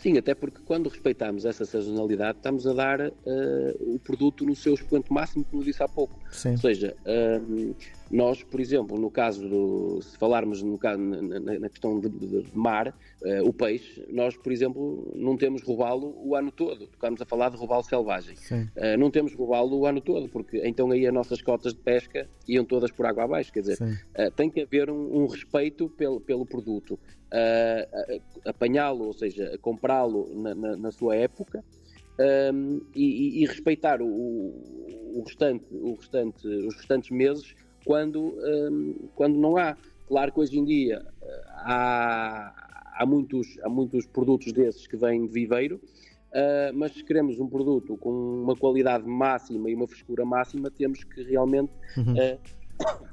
Sim, 0.03 0.19
até 0.19 0.35
porque 0.35 0.59
quando 0.65 0.89
respeitamos 0.89 1.45
essa 1.45 1.65
sazonalidade, 1.65 2.39
estamos 2.39 2.67
a 2.67 2.73
dar 2.73 3.01
uh, 3.01 3.95
o 3.95 4.01
produto 4.01 4.45
no 4.45 4.57
seu 4.57 4.75
expoente 4.75 5.13
máximo, 5.13 5.45
como 5.45 5.63
disse 5.63 5.81
há 5.81 5.87
pouco. 5.87 6.19
Sim. 6.33 6.51
Ou 6.51 6.59
seja, 6.59 6.97
uh, 7.07 7.77
nós, 8.13 8.45
por 8.45 8.61
exemplo, 8.61 8.99
no 8.99 9.11
caso 9.11 9.49
do. 9.49 10.03
Se 10.03 10.19
falarmos 10.19 10.63
no 10.63 10.77
caso, 10.77 11.01
na, 11.01 11.59
na 11.59 11.69
questão 11.71 11.99
de, 11.99 12.11
de, 12.11 12.43
de 12.43 12.57
mar, 12.57 12.89
uh, 12.89 13.49
o 13.49 13.55
peixe, 13.55 14.05
nós, 14.11 14.37
por 14.37 14.53
exemplo, 14.53 15.11
não 15.17 15.35
temos 15.35 15.63
robalo 15.63 16.15
o 16.23 16.37
ano 16.37 16.53
todo. 16.53 16.85
Estamos 16.85 17.23
a 17.23 17.25
falar 17.25 17.49
de 17.49 17.57
robalo 17.57 17.83
selvagem. 17.83 18.37
Uh, 18.77 18.99
não 18.99 19.11
temos 19.11 19.33
robalo 19.35 19.79
o 19.79 19.87
ano 19.87 20.03
todo, 20.03 20.29
porque 20.29 20.61
então 20.63 20.91
aí 20.91 21.07
as 21.07 21.15
nossas 21.15 21.41
cotas 21.41 21.73
de 21.73 21.81
pesca 21.81 22.29
iam 22.47 22.67
todas 22.67 22.91
por 22.91 23.07
água 23.07 23.25
abaixo. 23.25 23.51
Quer 23.51 23.63
dizer, 23.63 23.79
uh, 23.81 24.31
tem 24.33 24.51
que 24.51 24.61
haver 24.61 24.91
um, 24.91 25.23
um 25.23 25.27
respeito 25.27 25.89
pelo, 25.89 26.21
pelo 26.21 26.45
produto. 26.45 27.01
apanhá-lo, 28.45 29.07
ou 29.07 29.15
seja, 29.15 29.57
comprá-lo 29.63 30.29
na, 30.35 30.55
na, 30.55 30.77
na, 30.77 30.91
sua 30.91 31.17
época 31.17 31.65
um, 32.53 32.83
e, 32.95 33.43
e, 33.43 33.47
respeitar 33.47 34.03
o, 34.03 34.07
o, 34.07 35.23
restante, 35.27 35.65
o 35.71 35.95
restante, 35.95 36.47
os 36.47 36.77
restantes 36.77 37.11
meses 37.11 37.55
quando, 37.85 38.21
um, 38.21 39.09
quando 39.15 39.39
não 39.39 39.57
há. 39.57 39.77
Claro 40.07 40.33
que 40.33 40.41
hoje 40.41 40.59
em 40.59 40.65
dia 40.65 41.05
há, 41.49 42.53
há, 42.99 43.07
muitos, 43.07 43.59
há 43.63 43.69
muitos 43.69 44.07
produtos 44.07 44.53
desses 44.53 44.87
que 44.87 44.97
vêm 44.97 45.27
de 45.27 45.33
viveiro, 45.33 45.77
uh, 45.77 46.75
mas 46.75 46.93
se 46.93 47.05
queremos 47.05 47.39
um 47.39 47.49
produto 47.49 47.97
com 47.97 48.11
uma 48.43 48.57
qualidade 48.57 49.07
máxima 49.07 49.71
e 49.71 49.75
uma 49.75 49.87
frescura 49.87 50.25
máxima, 50.25 50.71
temos 50.71 51.05
que 51.05 51.23
realmente 51.23 51.73
uhum. 51.97 52.15
uh, 52.15 53.13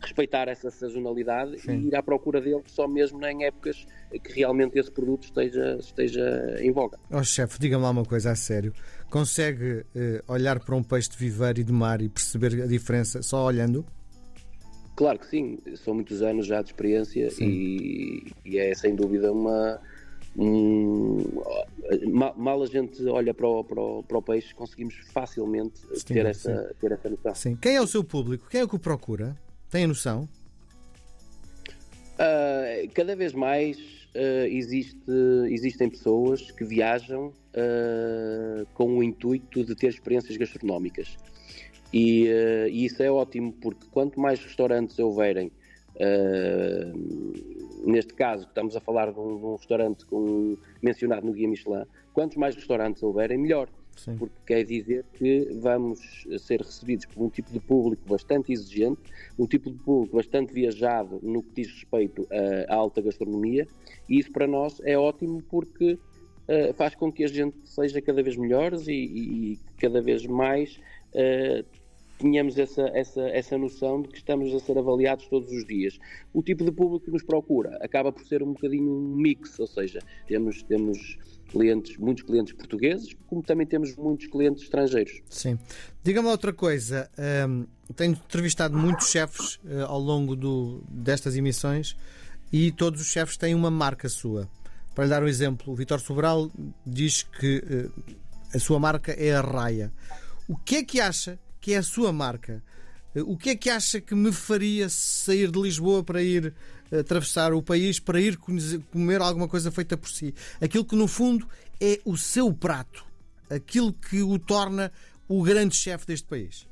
respeitar 0.00 0.48
essa 0.48 0.68
sazonalidade 0.68 1.60
Sim. 1.60 1.78
e 1.78 1.86
ir 1.88 1.94
à 1.94 2.02
procura 2.02 2.40
dele 2.40 2.62
só 2.66 2.88
mesmo 2.88 3.24
em 3.24 3.44
épocas 3.44 3.86
que 4.10 4.32
realmente 4.32 4.76
esse 4.78 4.90
produto 4.90 5.24
esteja, 5.24 5.76
esteja 5.78 6.56
em 6.60 6.72
voga. 6.72 6.98
Oh, 7.10 7.22
chefe, 7.22 7.58
diga-me 7.60 7.84
lá 7.84 7.90
uma 7.90 8.04
coisa 8.04 8.32
a 8.32 8.34
sério. 8.34 8.72
Consegue 9.08 9.84
uh, 9.94 10.32
olhar 10.32 10.58
para 10.58 10.74
um 10.74 10.82
peixe 10.82 11.10
de 11.10 11.16
viveiro 11.16 11.60
e 11.60 11.64
de 11.64 11.72
mar 11.72 12.02
e 12.02 12.08
perceber 12.08 12.62
a 12.62 12.66
diferença 12.66 13.22
só 13.22 13.44
olhando? 13.44 13.86
Claro 15.02 15.18
que 15.18 15.26
sim, 15.26 15.58
são 15.74 15.94
muitos 15.94 16.22
anos 16.22 16.46
já 16.46 16.62
de 16.62 16.68
experiência 16.68 17.28
e, 17.40 18.22
e, 18.44 18.56
é 18.56 18.72
sem 18.72 18.94
dúvida 18.94 19.32
uma. 19.32 19.80
Um, 20.36 21.24
mal 22.12 22.62
a 22.62 22.66
gente 22.66 23.04
olha 23.06 23.34
para 23.34 23.48
o, 23.48 23.64
para 23.64 23.80
o, 23.80 24.04
para 24.04 24.18
o 24.18 24.22
peixe, 24.22 24.54
conseguimos 24.54 24.94
facilmente 25.12 25.80
sim, 25.96 26.14
ter, 26.14 26.24
essa, 26.24 26.72
ter 26.80 26.92
essa 26.92 27.10
noção. 27.10 27.34
Sim. 27.34 27.56
Quem 27.56 27.74
é 27.74 27.82
o 27.82 27.86
seu 27.88 28.04
público? 28.04 28.46
Quem 28.48 28.60
é 28.60 28.64
o 28.64 28.68
que 28.68 28.76
o 28.76 28.78
procura? 28.78 29.36
Tem 29.68 29.82
a 29.82 29.88
noção? 29.88 30.28
Uh, 32.14 32.88
cada 32.94 33.16
vez 33.16 33.32
mais 33.32 33.78
uh, 34.14 34.46
existe, 34.46 35.10
existem 35.50 35.90
pessoas 35.90 36.52
que 36.52 36.64
viajam 36.64 37.26
uh, 37.26 38.64
com 38.72 38.98
o 38.98 39.02
intuito 39.02 39.64
de 39.64 39.74
ter 39.74 39.88
experiências 39.88 40.36
gastronómicas. 40.36 41.18
E, 41.92 42.26
e, 42.70 42.84
isso 42.84 43.02
é 43.02 43.10
ótimo, 43.10 43.52
porque 43.52 43.86
quanto 43.90 44.18
mais 44.18 44.42
restaurantes 44.42 44.98
houverem, 44.98 45.50
neste 47.84 48.14
caso, 48.14 48.46
estamos 48.46 48.74
a 48.76 48.80
falar 48.80 49.12
de 49.12 49.20
um, 49.20 49.36
de 49.36 49.44
um 49.44 49.56
restaurante 49.56 50.06
com, 50.06 50.56
mencionado 50.80 51.26
no 51.26 51.32
Guia 51.32 51.48
Michelin, 51.48 51.84
quantos 52.12 52.36
mais 52.36 52.54
restaurantes 52.54 53.02
houverem, 53.02 53.38
melhor. 53.38 53.68
Sim. 53.96 54.16
porque 54.16 54.34
quer 54.46 54.64
dizer 54.64 55.04
que 55.12 55.48
vamos 55.60 56.26
ser 56.38 56.60
recebidos 56.60 57.06
por 57.06 57.22
um 57.22 57.28
tipo 57.28 57.52
de 57.52 57.60
público 57.60 58.02
bastante 58.08 58.52
exigente, 58.52 59.00
um 59.38 59.46
tipo 59.46 59.70
de 59.70 59.78
público 59.78 60.16
bastante 60.16 60.52
viajado 60.52 61.20
no 61.22 61.42
que 61.42 61.62
diz 61.62 61.72
respeito 61.72 62.26
à 62.68 62.74
alta 62.74 63.00
gastronomia, 63.00 63.66
e 64.08 64.18
isso 64.18 64.32
para 64.32 64.46
nós 64.46 64.80
é 64.84 64.96
ótimo 64.98 65.42
porque 65.42 65.92
uh, 65.92 66.74
faz 66.74 66.94
com 66.94 67.12
que 67.12 67.24
a 67.24 67.28
gente 67.28 67.56
seja 67.64 68.00
cada 68.00 68.22
vez 68.22 68.36
melhores 68.36 68.88
e, 68.88 68.92
e, 68.92 69.52
e 69.52 69.58
cada 69.78 70.00
vez 70.00 70.26
mais 70.26 70.80
uh, 71.14 71.64
tenhamos 72.22 72.56
essa, 72.56 72.82
essa, 72.94 73.20
essa 73.22 73.58
noção 73.58 74.00
de 74.00 74.08
que 74.08 74.18
estamos 74.18 74.54
a 74.54 74.60
ser 74.60 74.78
avaliados 74.78 75.26
todos 75.26 75.50
os 75.50 75.66
dias. 75.66 75.98
O 76.32 76.42
tipo 76.42 76.64
de 76.64 76.70
público 76.70 77.04
que 77.04 77.10
nos 77.10 77.24
procura 77.24 77.76
acaba 77.82 78.12
por 78.12 78.24
ser 78.24 78.42
um 78.42 78.52
bocadinho 78.52 78.90
um 78.90 79.16
mix, 79.16 79.58
ou 79.58 79.66
seja, 79.66 79.98
temos, 80.28 80.62
temos 80.62 81.18
clientes, 81.50 81.96
muitos 81.98 82.22
clientes 82.22 82.52
portugueses, 82.52 83.14
como 83.26 83.42
também 83.42 83.66
temos 83.66 83.96
muitos 83.96 84.28
clientes 84.28 84.62
estrangeiros. 84.62 85.20
Sim. 85.28 85.58
Diga-me 86.02 86.28
outra 86.28 86.52
coisa. 86.52 87.10
Um, 87.48 87.66
tenho 87.94 88.12
entrevistado 88.12 88.78
muitos 88.78 89.10
chefes 89.10 89.56
uh, 89.56 89.86
ao 89.88 89.98
longo 89.98 90.36
do, 90.36 90.82
destas 90.88 91.36
emissões 91.36 91.96
e 92.52 92.70
todos 92.70 93.00
os 93.00 93.08
chefes 93.08 93.36
têm 93.36 93.54
uma 93.54 93.70
marca 93.70 94.08
sua. 94.08 94.48
Para 94.94 95.04
lhe 95.04 95.10
dar 95.10 95.22
um 95.22 95.28
exemplo, 95.28 95.72
o 95.72 95.76
Vitor 95.76 95.98
Sobral 96.00 96.50
diz 96.86 97.22
que 97.24 97.58
uh, 97.58 98.02
a 98.54 98.58
sua 98.60 98.78
marca 98.78 99.12
é 99.12 99.34
a 99.34 99.40
Raia. 99.40 99.92
O 100.48 100.56
que 100.56 100.76
é 100.76 100.84
que 100.84 101.00
acha 101.00 101.38
que 101.62 101.72
é 101.72 101.78
a 101.78 101.82
sua 101.82 102.12
marca? 102.12 102.62
O 103.14 103.36
que 103.36 103.50
é 103.50 103.56
que 103.56 103.70
acha 103.70 104.00
que 104.00 104.14
me 104.14 104.32
faria 104.32 104.88
sair 104.88 105.50
de 105.50 105.60
Lisboa 105.60 106.02
para 106.02 106.22
ir 106.22 106.52
eh, 106.90 106.98
atravessar 106.98 107.54
o 107.54 107.62
país, 107.62 108.00
para 108.00 108.20
ir 108.20 108.36
comer 108.36 109.20
alguma 109.20 109.46
coisa 109.46 109.70
feita 109.70 109.96
por 109.96 110.08
si? 110.08 110.34
Aquilo 110.60 110.84
que 110.84 110.96
no 110.96 111.06
fundo 111.06 111.46
é 111.80 112.00
o 112.04 112.16
seu 112.16 112.52
prato, 112.52 113.06
aquilo 113.48 113.92
que 113.92 114.22
o 114.22 114.38
torna 114.38 114.90
o 115.28 115.42
grande 115.42 115.76
chefe 115.76 116.06
deste 116.06 116.26
país. 116.26 116.66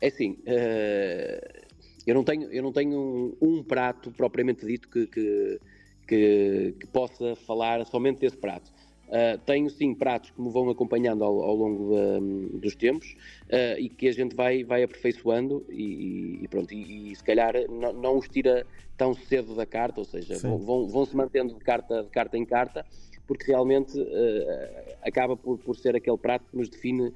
É 0.00 0.08
assim, 0.08 0.32
uh, 0.32 1.66
eu 2.06 2.14
não 2.14 2.24
tenho, 2.24 2.50
eu 2.50 2.62
não 2.62 2.72
tenho 2.72 2.98
um, 2.98 3.36
um 3.40 3.62
prato 3.62 4.10
propriamente 4.10 4.66
dito 4.66 4.88
que, 4.88 5.06
que, 5.06 5.60
que, 6.08 6.74
que 6.80 6.86
possa 6.86 7.36
falar 7.36 7.84
somente 7.86 8.18
desse 8.20 8.36
prato. 8.36 8.72
Uh, 9.10 9.36
tenho 9.44 9.68
sim 9.68 9.92
pratos 9.92 10.30
que 10.30 10.40
me 10.40 10.48
vão 10.50 10.70
acompanhando 10.70 11.24
ao, 11.24 11.42
ao 11.42 11.56
longo 11.56 11.96
de, 11.96 12.58
dos 12.58 12.76
tempos 12.76 13.16
uh, 13.46 13.76
e 13.76 13.88
que 13.88 14.06
a 14.06 14.12
gente 14.12 14.36
vai, 14.36 14.62
vai 14.62 14.84
aperfeiçoando 14.84 15.66
e, 15.68 16.38
e 16.40 16.46
pronto, 16.46 16.72
e, 16.72 17.10
e, 17.10 17.16
se 17.16 17.24
calhar 17.24 17.54
não, 17.68 17.92
não, 17.92 18.18
os 18.18 18.28
tira 18.28 18.64
tão 18.96 19.12
cedo 19.12 19.56
da 19.56 19.66
carta, 19.66 19.98
ou 19.98 20.04
seja, 20.04 20.38
vão, 20.38 20.86
vão, 20.86 21.04
se 21.04 21.16
mantendo 21.16 21.54
de 21.54 21.58
carta, 21.58 22.04
de 22.04 22.08
carta 22.10 22.38
em 22.38 22.44
carta, 22.44 22.86
porque 23.26 23.50
realmente 23.50 23.98
uh, 23.98 24.94
acaba 25.02 25.36
por, 25.36 25.58
por 25.58 25.76
ser 25.76 25.96
aquele 25.96 26.16
prato 26.16 26.44
que 26.48 26.56
nos 26.56 26.68
define 26.68 27.12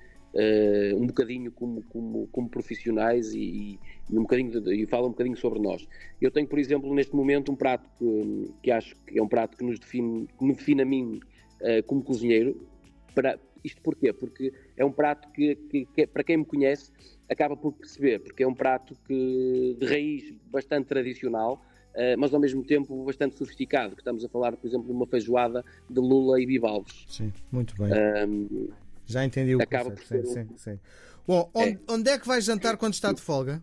um 0.96 1.06
bocadinho 1.06 1.52
como, 1.52 1.80
como, 1.84 2.26
como 2.32 2.48
profissionais 2.48 3.32
e, 3.32 3.78
e, 4.10 4.18
um 4.18 4.22
bocadinho 4.22 4.60
de, 4.60 4.82
e 4.82 4.84
fala 4.84 5.06
um 5.06 5.10
bocadinho 5.10 5.36
sobre 5.36 5.60
nós. 5.60 5.86
Eu 6.20 6.28
tenho, 6.28 6.48
por 6.48 6.58
exemplo, 6.58 6.92
neste 6.92 7.14
momento 7.14 7.52
um 7.52 7.54
prato 7.54 7.88
que, 7.96 8.50
que 8.64 8.70
acho 8.72 8.96
que 9.06 9.16
é 9.16 9.22
um 9.22 9.28
prato 9.28 9.56
que 9.56 9.62
nos 9.62 9.78
define, 9.78 10.26
que 10.36 10.44
me 10.44 10.52
define 10.52 10.82
a 10.82 10.84
mim 10.84 11.20
uh, 11.64 11.82
como 11.86 12.02
cozinheiro. 12.02 12.68
Para, 13.14 13.38
isto 13.64 13.80
porquê? 13.80 14.12
Porque 14.12 14.52
é 14.76 14.84
um 14.84 14.92
prato 14.92 15.28
que, 15.32 15.56
que, 15.56 15.86
que, 15.86 16.06
para 16.06 16.22
quem 16.22 16.36
me 16.36 16.44
conhece, 16.44 16.92
acaba 17.28 17.56
por 17.56 17.72
perceber, 17.72 18.20
porque 18.20 18.42
é 18.42 18.46
um 18.46 18.54
prato 18.54 18.94
que, 19.06 19.76
de 19.78 19.86
raiz 19.86 20.34
bastante 20.50 20.86
tradicional, 20.86 21.64
uh, 21.94 22.18
mas 22.18 22.34
ao 22.34 22.40
mesmo 22.40 22.62
tempo 22.62 23.04
bastante 23.04 23.36
sofisticado. 23.36 23.94
Que 23.94 24.02
estamos 24.02 24.24
a 24.24 24.28
falar, 24.28 24.56
por 24.56 24.66
exemplo, 24.66 24.86
de 24.86 24.92
uma 24.92 25.06
feijoada 25.06 25.64
de 25.88 26.00
lula 26.00 26.40
e 26.40 26.46
bivalves. 26.46 27.04
Sim, 27.08 27.32
muito 27.50 27.74
bem. 27.76 27.90
Um, 28.28 28.68
Já 29.06 29.24
entendi 29.24 29.56
o 29.56 29.62
acaba 29.62 29.90
conceito. 29.90 30.28
Sim, 30.28 30.40
um... 30.40 30.48
sim, 30.48 30.56
sim. 30.56 30.80
Bom, 31.26 31.50
onde 31.54 31.70
é. 31.70 31.78
onde 31.88 32.10
é 32.10 32.18
que 32.18 32.26
vais 32.26 32.44
jantar 32.44 32.76
quando 32.76 32.92
está 32.92 33.10
de 33.12 33.22
folga? 33.22 33.62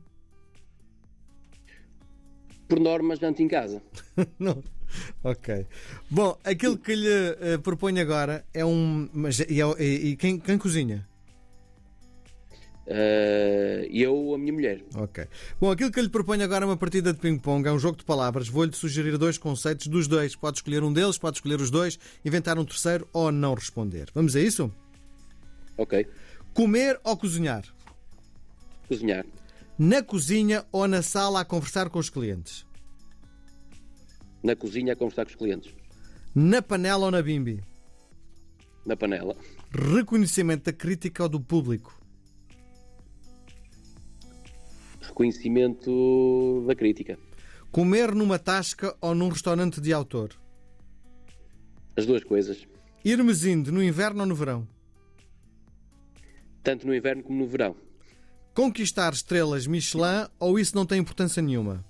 Por 2.68 2.80
norma, 2.80 3.16
janto 3.16 3.44
em 3.44 3.48
casa. 3.48 3.84
não. 4.40 4.64
Ok. 5.24 5.66
Bom, 6.10 6.38
aquilo 6.44 6.78
que 6.78 6.96
lhe 6.96 7.56
uh, 7.56 7.60
proponho 7.62 8.02
agora 8.02 8.46
é 8.54 8.66
um. 8.66 9.10
Mas, 9.14 9.40
e, 9.40 9.62
é 9.62 9.84
e, 9.84 10.10
e 10.10 10.16
quem, 10.16 10.40
quem 10.40 10.58
cozinha? 10.58 11.08
Uh, 12.88 13.88
eu, 13.90 14.34
a 14.34 14.38
minha 14.38 14.52
mulher. 14.52 14.84
Ok. 14.96 15.26
Bom, 15.60 15.72
aquilo 15.72 15.92
que 15.92 16.00
eu 16.00 16.04
lhe 16.04 16.10
proponho 16.10 16.44
agora 16.44 16.66
é 16.66 16.68
uma 16.68 16.76
partida 16.76 17.14
de 17.14 17.20
ping-pong, 17.20 17.68
é 17.68 17.72
um 17.72 17.80
jogo 17.80 17.98
de 17.98 18.04
palavras. 18.04 18.50
Vou-lhe 18.50 18.74
sugerir 18.74 19.18
dois 19.18 19.38
conceitos 19.38 19.88
dos 19.88 20.08
dois. 20.08 20.36
Pode 20.36 20.58
escolher 20.58 20.84
um 20.84 20.92
deles, 20.92 21.18
pode 21.18 21.38
escolher 21.38 21.62
os 21.62 21.72
dois, 21.72 21.98
inventar 22.26 22.58
um 22.58 22.66
terceiro 22.66 23.08
ou 23.14 23.32
não 23.32 23.54
responder. 23.54 24.10
Vamos 24.14 24.36
a 24.36 24.42
isso? 24.42 24.72
Ok. 25.78 26.06
Comer 26.54 27.00
ou 27.04 27.16
cozinhar? 27.16 27.64
Cozinhar. 28.88 29.26
Na 29.80 30.04
cozinha 30.04 30.66
ou 30.72 30.88
na 30.88 31.02
sala 31.02 31.42
a 31.42 31.46
conversar 31.46 31.90
com 31.90 31.98
os 31.98 32.10
clientes? 32.10 32.66
Na 34.44 34.56
cozinha 34.56 34.94
a 34.94 34.96
conversar 34.96 35.26
com 35.26 35.32
os 35.32 35.36
clientes. 35.36 35.74
Na 36.34 36.62
panela 36.62 37.06
ou 37.06 37.12
na 37.12 37.22
bimbi? 37.22 37.64
Na 38.86 38.96
panela. 38.96 39.36
Reconhecimento 39.72 40.66
da 40.66 40.74
crítica 40.74 41.24
ou 41.24 41.30
do 41.30 41.40
público? 41.40 42.00
Reconhecimento 45.02 46.64
da 46.68 46.76
crítica. 46.76 47.20
Comer 47.72 48.14
numa 48.16 48.40
tasca 48.40 48.96
ou 49.00 49.14
num 49.14 49.30
restaurante 49.30 49.80
de 49.80 49.94
autor? 49.94 50.32
As 51.96 52.06
duas 52.06 52.24
coisas. 52.24 52.66
Irmesinde 53.04 53.72
no 53.72 53.84
inverno 53.84 54.22
ou 54.22 54.26
no 54.26 54.36
verão? 54.36 54.68
Tanto 56.64 56.88
no 56.88 56.96
inverno 56.96 57.24
como 57.24 57.40
no 57.40 57.48
verão. 57.48 57.76
Conquistar 58.54 59.14
estrelas 59.14 59.68
Michelin 59.68 60.28
ou 60.40 60.60
isso 60.60 60.76
não 60.76 60.86
tem 60.86 61.00
importância 61.00 61.42
nenhuma? 61.42 61.86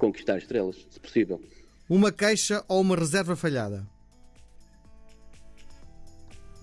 Conquistar 0.00 0.38
estrelas, 0.38 0.84
se 0.90 0.98
possível. 0.98 1.40
Uma 1.88 2.10
queixa 2.10 2.64
ou 2.66 2.80
uma 2.80 2.96
reserva 2.96 3.36
falhada? 3.36 3.86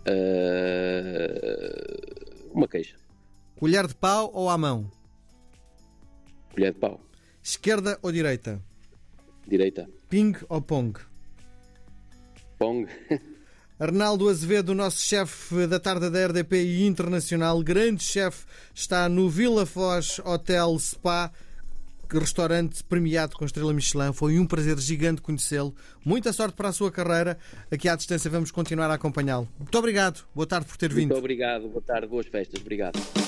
Uh, 0.10 1.38
uma 2.52 2.68
queixa. 2.68 2.98
Colher 3.60 3.88
de 3.88 3.96
pau 3.96 4.32
ou 4.34 4.50
à 4.50 4.58
mão? 4.58 4.92
Colher 6.54 6.74
de 6.74 6.80
pau. 6.80 7.00
Esquerda 7.44 8.00
ou 8.02 8.12
direita? 8.12 8.60
Direita. 9.48 9.88
Ping 10.10 10.34
ou 10.50 10.62
pong? 10.62 11.00
Pong. 12.58 12.88
Arnaldo 13.80 14.28
Azevedo, 14.28 14.74
nosso 14.74 15.02
chefe 15.02 15.68
da 15.68 15.80
tarde 15.80 16.10
da 16.10 16.26
RDP 16.26 16.84
Internacional, 16.88 17.62
grande 17.62 18.02
chefe, 18.02 18.48
está 18.74 19.08
no 19.08 19.30
Vila 19.30 19.68
Foz 19.68 20.18
Hotel 20.26 20.80
Spa 20.80 21.32
restaurante 22.16 22.84
premiado 22.84 23.36
com 23.36 23.46
estrela 23.46 23.74
Michelin. 23.74 24.14
Foi 24.14 24.40
um 24.40 24.46
prazer 24.46 24.78
gigante 24.80 25.22
conhecê-lo. 25.22 25.76
Muita 26.06 26.32
sorte 26.32 26.56
para 26.56 26.70
a 26.70 26.74
sua 26.74 26.92
carreira. 26.92 27.38
Aqui 27.72 27.90
à 27.90 27.96
distância 27.96 28.30
vamos 28.30 28.52
continuar 28.52 28.90
a 28.90 28.94
acompanhá-lo. 28.94 29.48
Muito 29.58 29.78
obrigado. 29.78 30.26
Boa 30.34 30.48
tarde 30.48 30.68
por 30.68 30.78
ter 30.78 30.90
vindo. 30.94 31.10
Muito 31.10 31.20
obrigado. 31.20 31.68
Boa 31.68 31.82
tarde. 31.82 32.08
Boas 32.08 32.28
festas. 32.28 32.62
Obrigado. 32.62 33.27